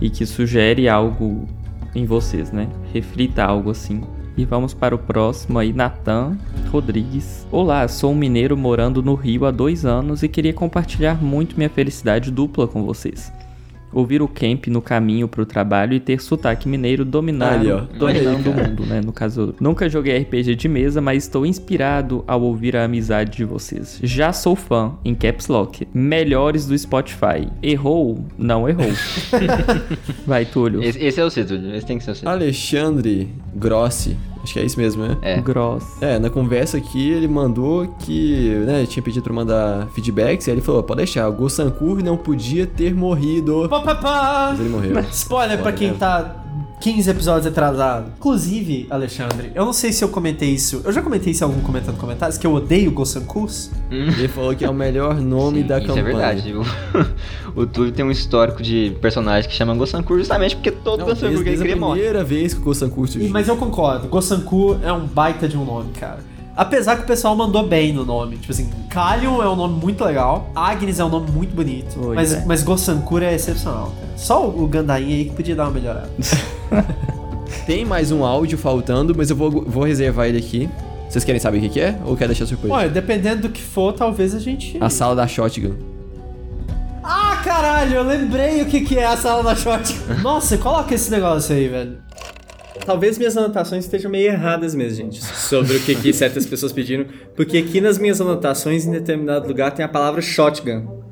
e 0.00 0.08
que 0.08 0.24
sugere 0.24 0.88
algo 0.88 1.46
em 1.94 2.04
vocês, 2.04 2.50
né? 2.50 2.68
Reflita 2.92 3.44
algo 3.44 3.70
assim. 3.70 4.02
E 4.36 4.44
vamos 4.44 4.74
para 4.74 4.94
o 4.94 4.98
próximo 4.98 5.58
aí, 5.58 5.72
Natan 5.72 6.36
Rodrigues. 6.70 7.46
Olá, 7.52 7.86
sou 7.86 8.12
um 8.12 8.16
mineiro 8.16 8.56
morando 8.56 9.02
no 9.02 9.14
Rio 9.14 9.46
há 9.46 9.50
dois 9.50 9.84
anos 9.84 10.22
e 10.22 10.28
queria 10.28 10.52
compartilhar 10.52 11.22
muito 11.22 11.56
minha 11.56 11.70
felicidade 11.70 12.30
dupla 12.30 12.66
com 12.66 12.84
vocês 12.84 13.32
ouvir 13.94 14.20
o 14.20 14.28
camp 14.28 14.66
no 14.66 14.82
caminho 14.82 15.28
pro 15.28 15.46
trabalho 15.46 15.94
e 15.94 16.00
ter 16.00 16.20
sotaque 16.20 16.68
mineiro 16.68 17.04
dominando, 17.04 17.52
Ali, 17.60 17.70
ó. 17.70 17.80
dominando 17.98 18.46
aí, 18.46 18.52
o 18.52 18.68
mundo, 18.68 18.86
né? 18.86 19.00
No 19.04 19.12
caso, 19.12 19.54
nunca 19.60 19.88
joguei 19.88 20.18
RPG 20.18 20.56
de 20.56 20.68
mesa, 20.68 21.00
mas 21.00 21.24
estou 21.24 21.46
inspirado 21.46 22.24
ao 22.26 22.42
ouvir 22.42 22.76
a 22.76 22.84
amizade 22.84 23.36
de 23.36 23.44
vocês. 23.44 24.00
Já 24.02 24.32
sou 24.32 24.56
fã, 24.56 24.92
em 25.04 25.14
Caps 25.14 25.46
Lock. 25.48 25.86
Melhores 25.94 26.66
do 26.66 26.76
Spotify. 26.76 27.48
Errou? 27.62 28.24
Não 28.36 28.68
errou. 28.68 28.90
Vai, 30.26 30.44
Túlio. 30.44 30.82
Esse, 30.82 30.98
esse 31.02 31.20
é 31.20 31.24
o 31.24 31.30
C, 31.30 31.44
Túlio. 31.44 31.74
Esse 31.74 31.86
tem 31.86 31.98
que 31.98 32.04
ser 32.04 32.10
o 32.10 32.14
C. 32.14 32.26
Alexandre 32.26 33.28
Grossi, 33.54 34.16
acho 34.44 34.52
que 34.52 34.60
é 34.60 34.64
isso 34.64 34.78
mesmo, 34.78 35.02
né? 35.02 35.16
É. 35.20 35.40
Gross. 35.40 36.00
É, 36.00 36.18
na 36.18 36.30
conversa 36.30 36.76
aqui 36.76 37.10
ele 37.10 37.26
mandou 37.26 37.86
que, 37.98 38.62
né, 38.66 38.86
tinha 38.86 39.02
pedido 39.02 39.22
pra 39.22 39.32
mandar 39.32 39.88
feedbacks 39.88 40.46
e 40.46 40.50
aí 40.50 40.54
ele 40.54 40.60
falou, 40.62 40.82
pode 40.82 40.98
deixar, 40.98 41.28
o 41.28 41.32
Gossankur 41.32 42.02
não 42.02 42.16
podia 42.16 42.66
ter 42.66 42.94
morrido. 42.94 43.68
Pá, 43.68 43.80
pá, 43.80 43.94
pá. 43.94 44.46
Mas 44.50 44.60
ele 44.60 44.68
morreu. 44.68 45.00
Spoiler 45.10 45.56
pra 45.56 45.66
Foda, 45.66 45.76
quem 45.76 45.90
né? 45.90 45.96
tá 45.98 46.36
15 46.84 47.10
episódios 47.10 47.46
atrasado. 47.46 48.12
Inclusive, 48.18 48.86
Alexandre, 48.90 49.50
eu 49.54 49.64
não 49.64 49.72
sei 49.72 49.90
se 49.90 50.04
eu 50.04 50.08
comentei 50.10 50.50
isso. 50.50 50.82
Eu 50.84 50.92
já 50.92 51.00
comentei 51.00 51.32
isso 51.32 51.42
em 51.42 51.46
algum 51.46 51.62
comentário 51.62 51.94
nos 51.94 52.00
comentários, 52.00 52.36
que 52.36 52.46
eu 52.46 52.52
odeio 52.52 52.90
Gosankus. 52.90 53.70
Ele 53.90 54.28
falou 54.28 54.54
que 54.54 54.66
é 54.66 54.68
o 54.68 54.74
melhor 54.74 55.18
nome 55.18 55.62
Sim, 55.62 55.66
da 55.66 55.78
isso 55.78 55.86
campanha. 55.86 56.02
é 56.02 56.12
verdade. 56.12 56.52
O, 56.52 56.62
o 57.62 57.66
Túlio 57.66 57.90
tem 57.90 58.04
um 58.04 58.10
histórico 58.10 58.62
de 58.62 58.94
personagem 59.00 59.48
que 59.48 59.56
chama 59.56 59.74
Gossankur 59.74 60.18
justamente 60.18 60.56
porque 60.56 60.70
todo 60.70 61.06
desde, 61.06 61.42
que 61.42 61.48
ele 61.48 61.56
cria 61.56 61.72
a 61.72 61.76
morre. 61.78 62.00
primeira 62.00 62.22
vez 62.22 62.52
que 62.52 62.60
o 62.60 62.64
Gossankur 62.64 63.08
surgiu. 63.08 63.30
Mas 63.30 63.48
eu 63.48 63.56
concordo, 63.56 64.06
Gosanku 64.06 64.78
é 64.82 64.92
um 64.92 65.06
baita 65.06 65.48
de 65.48 65.56
um 65.56 65.64
nome, 65.64 65.90
cara. 65.92 66.18
Apesar 66.54 66.96
que 66.96 67.04
o 67.04 67.06
pessoal 67.06 67.34
mandou 67.34 67.66
bem 67.66 67.94
no 67.94 68.04
nome. 68.04 68.36
Tipo 68.36 68.52
assim, 68.52 68.68
Kalion 68.90 69.42
é 69.42 69.48
um 69.48 69.56
nome 69.56 69.80
muito 69.80 70.04
legal, 70.04 70.50
Agnes 70.54 71.00
é 71.00 71.04
um 71.04 71.08
nome 71.08 71.30
muito 71.30 71.56
bonito. 71.56 71.94
Pois 71.98 72.14
mas, 72.14 72.34
é. 72.34 72.44
mas 72.44 72.62
Gosankur 72.62 73.22
é 73.22 73.34
excepcional, 73.34 73.86
cara. 73.98 74.03
Só 74.16 74.48
o 74.48 74.66
Gandain 74.66 75.12
aí 75.12 75.24
que 75.26 75.34
podia 75.34 75.54
dar 75.54 75.64
uma 75.64 75.72
melhorada. 75.72 76.10
Tem 77.66 77.84
mais 77.84 78.12
um 78.12 78.24
áudio 78.24 78.58
faltando, 78.58 79.14
mas 79.16 79.30
eu 79.30 79.36
vou, 79.36 79.50
vou 79.50 79.84
reservar 79.84 80.28
ele 80.28 80.38
aqui. 80.38 80.68
Vocês 81.08 81.24
querem 81.24 81.40
saber 81.40 81.58
o 81.58 81.60
que, 81.60 81.68
que 81.68 81.80
é? 81.80 81.98
Ou 82.04 82.16
quer 82.16 82.26
deixar 82.26 82.46
surpresa? 82.46 82.74
Olha, 82.74 82.88
dependendo 82.88 83.42
do 83.42 83.48
que 83.48 83.62
for, 83.62 83.92
talvez 83.92 84.34
a 84.34 84.38
gente. 84.38 84.76
A 84.80 84.90
sala 84.90 85.14
da 85.14 85.26
Shotgun. 85.26 85.94
Ah, 87.02 87.40
caralho, 87.44 87.96
eu 87.96 88.02
lembrei 88.02 88.62
o 88.62 88.66
que, 88.66 88.80
que 88.80 88.98
é 88.98 89.04
a 89.04 89.14
sala 89.14 89.42
da 89.42 89.54
shot. 89.54 89.94
Nossa, 90.22 90.56
coloca 90.56 90.94
esse 90.94 91.10
negócio 91.10 91.54
aí, 91.54 91.68
velho. 91.68 91.98
Talvez 92.86 93.18
minhas 93.18 93.36
anotações 93.36 93.84
estejam 93.84 94.10
meio 94.10 94.28
erradas 94.28 94.74
mesmo, 94.74 94.96
gente, 94.96 95.22
sobre 95.22 95.76
o 95.76 95.80
que, 95.80 95.94
que 95.94 96.12
certas 96.12 96.46
pessoas 96.46 96.72
pediram, 96.72 97.04
porque 97.36 97.58
aqui 97.58 97.80
nas 97.80 97.98
minhas 97.98 98.20
anotações, 98.20 98.86
em 98.86 98.90
determinado 98.90 99.46
lugar, 99.46 99.70
tem 99.72 99.84
a 99.84 99.88
palavra 99.88 100.22
shotgun. 100.22 101.03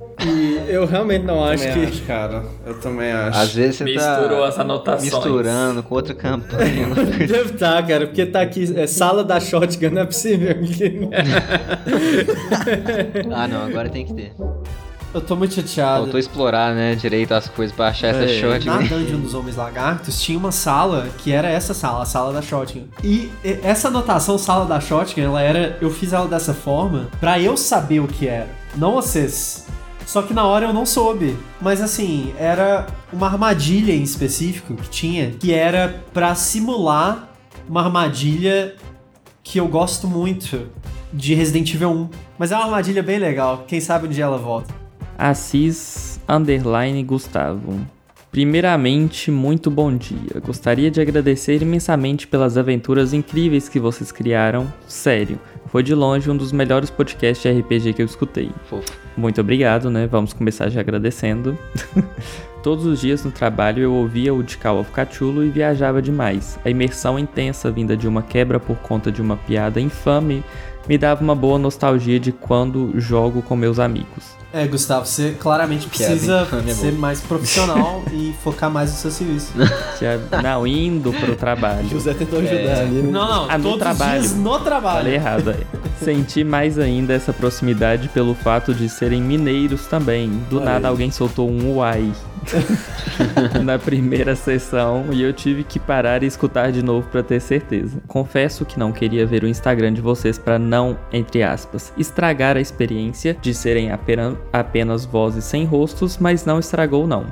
Eu 0.73 0.87
realmente 0.87 1.25
não 1.25 1.45
acho 1.45 1.65
Também 1.69 1.87
que. 1.87 1.93
acho, 1.93 2.03
cara. 2.03 2.45
Eu 2.65 2.81
também 2.81 3.13
acho. 3.13 3.39
Às 3.39 3.55
vezes 3.55 3.77
você 3.77 3.85
Misturou 3.85 4.41
tá 4.43 4.49
as 4.49 4.59
anotações. 4.59 5.13
misturando 5.13 5.83
com 5.83 5.95
outra 5.95 6.15
campanha. 6.15 6.89
Deve 7.19 7.53
estar, 7.55 7.87
cara, 7.87 8.07
porque 8.07 8.25
tá 8.25 8.41
aqui, 8.41 8.73
é 8.77 8.87
sala 8.87 9.23
da 9.23 9.39
shotgun, 9.39 9.91
não 9.91 10.03
é 10.03 10.07
possível. 10.07 10.57
ah, 13.35 13.49
não, 13.49 13.65
agora 13.67 13.89
tem 13.89 14.07
que 14.07 14.15
ter. 14.15 14.33
Eu 15.15 15.21
tô 15.21 15.37
muito 15.37 15.53
chateado. 15.53 16.05
Faltou 16.05 16.19
explorar, 16.19 16.75
né, 16.75 16.95
direito 16.95 17.33
as 17.35 17.47
coisas 17.47 17.75
pra 17.77 17.89
achar 17.89 18.09
essa 18.09 18.25
É, 18.25 18.41
shot. 18.41 18.65
Na 18.67 18.79
Dungeon 18.79 19.21
dos 19.21 19.35
Homens 19.35 19.57
Lagartos 19.57 20.23
tinha 20.23 20.39
uma 20.39 20.51
sala 20.51 21.07
que 21.19 21.31
era 21.31 21.51
essa 21.51 21.75
sala, 21.75 22.03
a 22.03 22.07
sala 22.07 22.33
da 22.33 22.41
Shotgun. 22.41 22.85
E 23.05 23.31
e- 23.45 23.59
essa 23.63 23.89
anotação, 23.89 24.39
sala 24.39 24.65
da 24.65 24.81
Shotgun, 24.81 25.21
ela 25.23 25.43
era. 25.43 25.77
Eu 25.83 25.91
fiz 25.91 26.15
ela 26.15 26.27
dessa 26.27 26.55
forma 26.55 27.09
pra 27.21 27.39
eu 27.39 27.59
saber 27.59 28.01
o 28.01 28.07
que 28.09 28.27
era, 28.27 28.49
não 28.75 28.93
vocês. 28.95 29.67
Só 30.07 30.23
que 30.23 30.35
na 30.35 30.45
hora 30.45 30.67
eu 30.67 30.73
não 30.73 30.85
soube. 30.85 31.37
Mas 31.61 31.81
assim, 31.81 32.35
era 32.39 32.87
uma 33.13 33.27
armadilha 33.27 33.93
em 33.93 34.03
específico 34.03 34.75
que 34.75 34.89
tinha, 34.89 35.31
que 35.31 35.53
era 35.53 36.03
pra 36.13 36.35
simular 36.35 37.29
uma 37.69 37.83
armadilha 37.85 38.75
que 39.43 39.59
eu 39.59 39.67
gosto 39.69 40.07
muito 40.07 40.69
de 41.13 41.35
Resident 41.35 41.75
Evil 41.75 41.91
1. 41.91 42.11
Mas 42.39 42.53
é 42.53 42.57
uma 42.57 42.65
armadilha 42.65 43.03
bem 43.03 43.19
legal. 43.19 43.65
Quem 43.67 43.81
sabe 43.81 44.07
um 44.07 44.11
dia 44.11 44.25
ela 44.25 44.39
volta. 44.39 44.75
Assis 45.19 46.21
Underline 46.29 47.03
Gustavo. 47.05 47.81
Primeiramente, 48.31 49.31
muito 49.31 49.71
bom 49.71 49.95
dia. 49.95 50.41
Gostaria 50.43 50.91
de 50.91 51.03
agradecer 51.03 51.61
imensamente 51.61 52.27
pelas 52.27 52.57
aventuras 52.57 53.13
incríveis 53.13 53.69
que 53.69 53.79
vocês 53.79 54.11
criaram. 54.11 54.73
Sério, 54.87 55.39
foi 55.67 55.83
de 55.83 55.95
longe 55.95 56.31
um 56.31 56.37
dos 56.37 56.51
melhores 56.51 56.89
podcasts 56.89 57.43
de 57.43 57.61
RPG 57.61 57.93
que 57.93 58.01
eu 58.01 58.07
escutei. 58.07 58.51
Fofo. 58.71 59.02
Muito 59.17 59.41
obrigado, 59.41 59.91
né? 59.91 60.07
Vamos 60.07 60.33
começar 60.33 60.69
já 60.69 60.81
agradecendo. 60.81 61.57
Todos 62.63 62.87
os 62.87 63.01
dias 63.01 63.25
no 63.25 63.33
trabalho 63.33 63.83
eu 63.83 63.93
ouvia 63.93 64.33
o 64.33 64.41
de 64.43 64.57
Call 64.57 64.79
of 64.81 64.91
Cthulhu 64.93 65.43
e 65.45 65.51
viajava 65.51 66.01
demais. 66.01 66.59
A 66.65 66.71
imersão 66.71 67.19
intensa 67.19 67.71
vinda 67.73 67.97
de 67.97 68.07
uma 68.07 68.23
quebra 68.23 68.61
por 68.61 68.77
conta 68.77 69.11
de 69.11 69.21
uma 69.21 69.37
piada 69.37 69.81
infame 69.81 70.45
me 70.89 70.97
dava 70.97 71.23
uma 71.23 71.35
boa 71.35 71.59
nostalgia 71.59 72.19
de 72.21 72.31
quando 72.33 72.93
jogo 73.01 73.43
com 73.43 73.57
meus 73.57 73.79
amigos. 73.81 74.37
É, 74.53 74.67
Gustavo, 74.67 75.07
você 75.07 75.35
claramente 75.41 75.87
precisa 75.89 76.47
é 76.69 76.73
ser 76.75 76.93
mais 76.93 77.21
profissional 77.21 78.03
e 78.13 78.35
focar 78.45 78.71
mais 78.71 78.91
no 78.91 78.97
seu 78.97 79.11
serviço. 79.11 79.53
Já- 80.01 80.43
Não, 80.43 80.67
indo 80.67 81.13
pro 81.13 81.35
trabalho. 81.35 81.89
José 81.89 82.13
tentou 82.15 82.39
ajudar 82.41 82.81
ali, 82.81 82.97
né? 83.03 83.11
Não, 83.11 83.29
não, 83.29 83.51
Ah, 83.51 83.57
no 83.59 83.65
todos 83.65 83.79
trabalho. 83.79 84.21
os 84.21 84.29
dias 84.29 84.39
no 84.39 84.61
trabalho. 84.61 84.99
Falei 84.99 85.15
errado 85.15 85.51
aí. 85.51 85.67
Senti 86.05 86.45
mais 86.45 86.79
ainda 86.79 87.13
essa 87.15 87.33
proximidade 87.33 88.09
pelo 88.09 88.35
fato 88.35 88.75
de 88.75 88.89
serem 88.89 89.21
mineiros 89.23 89.87
também. 89.87 90.29
Do 90.51 90.57
Olha 90.57 90.65
nada 90.67 90.89
aí. 90.89 90.91
alguém 90.91 91.11
soltou 91.11 91.49
um 91.51 91.77
uai 91.77 92.11
na 93.65 93.79
primeira 93.79 94.35
sessão 94.35 95.07
e 95.13 95.23
eu 95.23 95.33
tive 95.33 95.63
que 95.65 95.79
parar 95.79 96.23
e 96.23 96.27
escutar 96.27 96.73
de 96.73 96.83
novo 96.83 97.09
pra 97.09 97.23
ter 97.23 97.41
certeza. 97.41 98.03
Confesso 98.07 98.65
que 98.65 98.79
não 98.79 98.93
queria 98.93 99.25
ver 99.27 99.45
o 99.45 99.49
Instagram 99.49 99.93
de 99.93 100.01
vocês 100.01 100.39
pra 100.39 100.59
não, 100.59 100.99
entre 101.13 101.43
aspas, 101.43 101.93
estragar 101.97 102.57
a 102.57 102.61
experiência 102.61 103.37
de 103.41 103.55
serem 103.55 103.91
apena- 103.93 104.37
apenas 104.53 105.05
vozes 105.05 105.45
sem 105.45 105.65
rostos, 105.65 106.19
mas 106.19 106.45
não 106.45 106.59
estragou 106.59 107.07
não. 107.07 107.27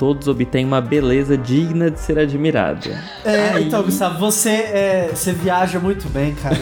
Todos 0.00 0.28
obtêm 0.28 0.64
uma 0.64 0.80
beleza 0.80 1.36
digna 1.36 1.90
de 1.90 2.00
ser 2.00 2.18
admirada. 2.18 2.98
É, 3.22 3.50
Aí- 3.50 3.66
então, 3.66 3.82
Gustavo, 3.82 4.18
você, 4.18 4.48
é, 4.48 5.10
você 5.14 5.30
viaja 5.30 5.78
muito 5.78 6.08
bem, 6.08 6.34
cara. 6.36 6.56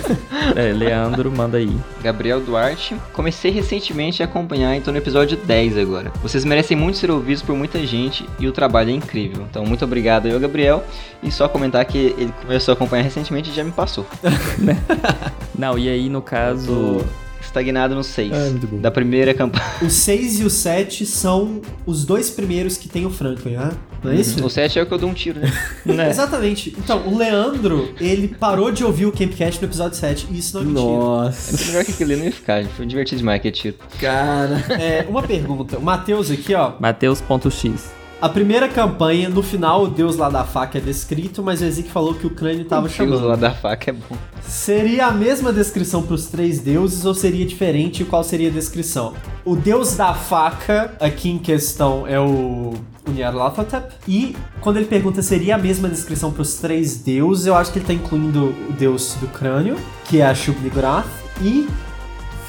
É, 0.56 0.72
Leandro, 0.72 1.30
manda 1.30 1.56
aí. 1.56 1.70
Gabriel 2.02 2.40
Duarte. 2.40 2.96
Comecei 3.12 3.52
recentemente 3.52 4.24
a 4.24 4.26
acompanhar, 4.26 4.74
então 4.74 4.92
no 4.92 4.98
episódio 4.98 5.36
10 5.36 5.78
agora. 5.78 6.10
Vocês 6.20 6.44
merecem 6.44 6.76
muito 6.76 6.98
ser 6.98 7.12
ouvidos 7.12 7.40
por 7.40 7.54
muita 7.54 7.78
gente 7.86 8.28
e 8.40 8.48
o 8.48 8.50
trabalho 8.50 8.90
é 8.90 8.94
incrível. 8.94 9.46
Então, 9.48 9.64
muito 9.64 9.84
obrigado 9.84 10.26
aí, 10.26 10.32
ao 10.34 10.40
Gabriel. 10.40 10.82
E 11.22 11.30
só 11.30 11.46
comentar 11.48 11.84
que 11.84 11.96
ele 12.18 12.34
começou 12.42 12.72
a 12.72 12.74
acompanhar 12.74 13.02
recentemente 13.04 13.50
e 13.50 13.54
já 13.54 13.62
me 13.62 13.70
passou. 13.70 14.04
Não, 15.56 15.78
e 15.78 15.88
aí 15.88 16.08
no 16.08 16.20
caso. 16.22 17.04
Estagnado 17.48 17.94
no 17.94 18.04
6. 18.04 18.30
Ah, 18.32 18.50
muito 18.50 18.66
bom. 18.66 18.78
Da 18.78 18.90
primeira 18.90 19.32
campanha. 19.32 19.64
o 19.82 19.88
6 19.88 20.40
e 20.40 20.44
o 20.44 20.50
7 20.50 21.06
são 21.06 21.62
os 21.86 22.04
dois 22.04 22.28
primeiros 22.30 22.76
que 22.76 22.88
tem 22.88 23.06
o 23.06 23.10
Franklin, 23.10 23.52
né? 23.56 23.70
Não 24.04 24.12
é 24.12 24.16
isso? 24.16 24.44
O 24.44 24.50
7 24.50 24.78
é 24.78 24.82
o 24.82 24.86
que 24.86 24.92
eu 24.92 24.98
dou 24.98 25.08
um 25.08 25.14
tiro, 25.14 25.40
né? 25.40 25.52
Né? 25.84 26.10
Exatamente. 26.10 26.74
Então, 26.78 27.08
o 27.08 27.16
Leandro, 27.16 27.92
ele 27.98 28.28
parou 28.28 28.70
de 28.70 28.84
ouvir 28.84 29.06
o 29.06 29.12
Campcast 29.12 29.60
no 29.60 29.66
episódio 29.66 29.96
7, 29.98 30.28
e 30.30 30.38
isso 30.38 30.54
não 30.56 30.62
é 30.62 30.64
mentira. 30.66 30.82
Nossa. 30.86 31.66
Melhor 31.66 31.84
que 31.84 31.92
aquele 31.92 32.16
não 32.16 32.24
ia 32.26 32.32
ficar. 32.32 32.64
Foi 32.66 32.84
divertido 32.86 33.18
demais 33.18 33.38
aquele 33.40 33.54
tiro. 33.54 33.76
Cara. 33.98 34.56
É, 34.78 35.06
uma 35.08 35.22
pergunta. 35.22 35.78
O 35.78 35.82
Matheus 35.82 36.30
aqui, 36.30 36.54
ó. 36.54 36.74
Mateus.x. 36.78 37.97
A 38.20 38.28
primeira 38.28 38.68
campanha, 38.68 39.28
no 39.28 39.44
final, 39.44 39.84
o 39.84 39.88
deus 39.88 40.16
lá 40.16 40.28
da 40.28 40.42
faca 40.42 40.78
é 40.78 40.80
descrito, 40.80 41.40
mas 41.40 41.60
o 41.60 41.64
Ezequiel 41.64 41.92
falou 41.92 42.14
que 42.14 42.26
o 42.26 42.30
crânio 42.30 42.64
tava 42.64 42.86
o 42.86 42.90
chamando. 42.90 43.26
lá 43.26 43.36
da 43.36 43.52
faca 43.52 43.90
é 43.90 43.92
bom. 43.92 44.16
Seria 44.42 45.06
a 45.06 45.12
mesma 45.12 45.52
descrição 45.52 46.02
para 46.02 46.14
os 46.14 46.26
três 46.26 46.58
deuses 46.58 47.04
ou 47.04 47.14
seria 47.14 47.46
diferente? 47.46 48.02
E 48.02 48.04
qual 48.04 48.24
seria 48.24 48.48
a 48.48 48.52
descrição? 48.52 49.14
O 49.44 49.54
deus 49.54 49.94
da 49.94 50.14
faca, 50.14 50.96
aqui 50.98 51.30
em 51.30 51.38
questão, 51.38 52.06
é 52.08 52.18
o 52.18 52.74
o 53.08 53.12
Nyarlathotep. 53.12 53.94
E 54.06 54.36
quando 54.60 54.76
ele 54.76 54.86
pergunta 54.86 55.22
seria 55.22 55.54
a 55.54 55.58
mesma 55.58 55.88
descrição 55.88 56.30
para 56.30 56.42
os 56.42 56.54
três 56.56 56.98
deuses, 56.98 57.46
eu 57.46 57.54
acho 57.54 57.72
que 57.72 57.78
ele 57.78 57.86
tá 57.86 57.92
incluindo 57.92 58.54
o 58.68 58.72
deus 58.72 59.14
do 59.14 59.26
crânio, 59.28 59.76
que 60.04 60.20
é 60.20 60.26
a 60.26 60.34
Shub-Niggurath, 60.34 61.06
e 61.40 61.66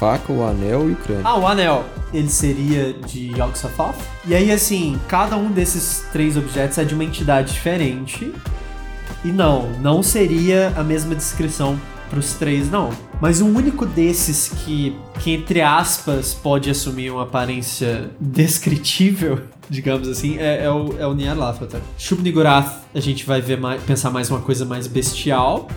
Faca, 0.00 0.32
o 0.32 0.42
anel 0.42 0.88
e 0.88 0.92
o 0.94 0.96
crânio. 0.96 1.26
ah, 1.26 1.38
o 1.38 1.46
anel. 1.46 1.84
Ele 2.10 2.30
seria 2.30 2.94
de 2.94 3.32
Yog-Sothoth. 3.36 3.98
E 4.26 4.34
aí, 4.34 4.50
assim, 4.50 4.98
cada 5.06 5.36
um 5.36 5.50
desses 5.50 6.06
três 6.10 6.38
objetos 6.38 6.78
é 6.78 6.84
de 6.84 6.94
uma 6.94 7.04
entidade 7.04 7.52
diferente. 7.52 8.32
E 9.22 9.28
não, 9.28 9.70
não 9.82 10.02
seria 10.02 10.72
a 10.74 10.82
mesma 10.82 11.14
descrição 11.14 11.78
pros 12.08 12.32
três, 12.32 12.70
não. 12.70 12.88
Mas 13.20 13.42
o 13.42 13.46
único 13.46 13.84
desses 13.84 14.48
que, 14.48 14.96
que 15.18 15.32
entre 15.32 15.60
aspas, 15.60 16.32
pode 16.32 16.70
assumir 16.70 17.10
uma 17.10 17.24
aparência 17.24 18.08
descritível, 18.18 19.42
digamos 19.68 20.08
assim, 20.08 20.38
é, 20.38 20.64
é 20.64 20.70
o, 20.70 20.94
é 20.98 21.06
o 21.06 21.12
Nyarlathotep. 21.12 21.82
Shub-Niggurath, 21.98 22.84
a 22.94 23.00
gente 23.00 23.26
vai 23.26 23.42
ver 23.42 23.58
mais, 23.60 23.82
pensar 23.82 24.10
mais 24.10 24.30
uma 24.30 24.40
coisa 24.40 24.64
mais 24.64 24.86
bestial. 24.86 25.68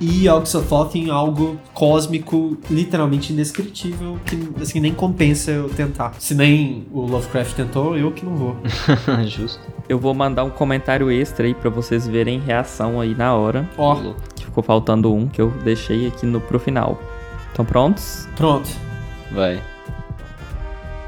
E 0.00 0.26
Yog-Sothoth 0.26 0.94
em 0.94 1.10
algo 1.10 1.58
cósmico, 1.72 2.56
literalmente 2.70 3.32
indescritível, 3.32 4.18
que 4.26 4.38
assim, 4.60 4.78
nem 4.80 4.92
compensa 4.92 5.50
eu 5.50 5.68
tentar. 5.68 6.14
Se 6.18 6.34
nem 6.34 6.86
o 6.92 7.00
Lovecraft 7.00 7.54
tentou, 7.54 7.96
eu 7.96 8.12
que 8.12 8.24
não 8.24 8.36
vou. 8.36 8.56
Justo. 9.26 9.60
Eu 9.88 9.98
vou 9.98 10.12
mandar 10.12 10.44
um 10.44 10.50
comentário 10.50 11.10
extra 11.10 11.46
aí 11.46 11.54
pra 11.54 11.70
vocês 11.70 12.06
verem 12.06 12.40
reação 12.40 13.00
aí 13.00 13.14
na 13.14 13.34
hora. 13.34 13.68
Ó, 13.78 14.12
Que 14.34 14.44
ficou 14.44 14.62
faltando 14.62 15.12
um 15.12 15.28
que 15.28 15.40
eu 15.40 15.50
deixei 15.64 16.08
aqui 16.08 16.26
no, 16.26 16.40
pro 16.40 16.58
final. 16.58 17.00
Estão 17.48 17.64
prontos? 17.64 18.28
pronto. 18.36 18.68
Vai. 19.32 19.62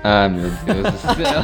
Ah, 0.02 0.28
meu 0.28 0.50
Deus 0.64 0.92
do 0.92 0.98
céu. 0.98 1.42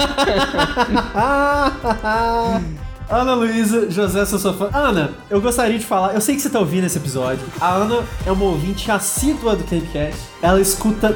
Ana 3.09 3.35
Luísa, 3.35 3.91
José, 3.91 4.25
sou 4.25 4.39
sua 4.39 4.53
fã. 4.55 4.71
Ana, 4.73 5.11
eu 5.31 5.41
gostaria 5.41 5.79
de 5.79 5.85
falar, 5.85 6.15
eu 6.15 6.21
sei 6.21 6.35
que 6.37 6.41
você 6.43 6.49
tá 6.51 6.59
ouvindo 6.59 6.85
esse 6.85 6.97
episódio. 6.99 7.45
A 7.61 7.71
Ana 7.75 8.03
é 8.27 8.33
uma 8.33 8.45
ouvinte 8.47 8.91
assídua 8.91 9.55
do 9.55 9.65
Campcast. 9.65 10.19
Ela 10.43 10.61
escuta 10.61 11.15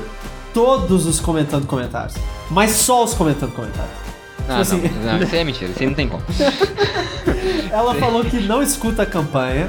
todos 0.53 1.07
os 1.07 1.19
comentando 1.19 1.67
comentários. 1.67 2.15
Mas 2.51 2.73
só 2.73 3.05
os 3.05 3.15
comentando 3.15 3.53
comentários. 3.53 3.93
Não, 4.47 4.63
Tipo 4.63 4.77
assim- 4.77 4.89
não, 5.05 5.13
não, 5.19 5.23
isso 5.23 5.35
aí 5.35 5.41
é 5.41 5.45
mentira, 5.45 5.71
isso 5.71 5.81
aí 5.81 5.87
não 5.87 5.95
tem 5.95 6.09
como. 6.09 6.23
Ela 7.71 7.95
falou 7.95 8.25
que 8.25 8.41
não 8.41 8.63
escuta 8.63 9.03
a 9.03 9.07
campanha. 9.07 9.69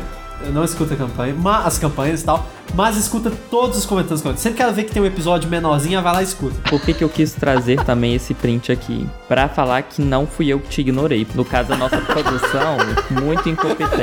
Não 0.53 0.63
escuta 0.63 0.93
a 0.93 0.97
campanha, 0.97 1.33
ma- 1.33 1.63
as 1.63 1.77
campanhas 1.77 2.21
e 2.21 2.25
tal, 2.25 2.45
mas 2.73 2.95
escuta 2.97 3.31
todos 3.51 3.77
os 3.77 3.85
comentários. 3.85 4.21
Sempre 4.39 4.57
que 4.57 4.63
ela 4.63 4.71
vê 4.71 4.83
que 4.83 4.91
tem 4.91 5.01
um 5.01 5.05
episódio 5.05 5.49
menorzinho, 5.49 6.01
vai 6.01 6.13
lá 6.13 6.21
e 6.21 6.25
escuta. 6.25 6.55
Por 6.69 6.81
que, 6.81 6.93
que 6.93 7.03
eu 7.03 7.09
quis 7.09 7.33
trazer 7.33 7.83
também 7.83 8.15
esse 8.15 8.33
print 8.33 8.71
aqui? 8.71 9.07
Pra 9.27 9.47
falar 9.49 9.81
que 9.83 10.01
não 10.01 10.25
fui 10.25 10.47
eu 10.47 10.59
que 10.59 10.69
te 10.69 10.81
ignorei. 10.81 11.27
No 11.35 11.43
caso, 11.45 11.73
a 11.73 11.77
nossa 11.77 11.97
produção, 11.97 12.77
muito 13.21 13.47
incompetente. 13.49 13.99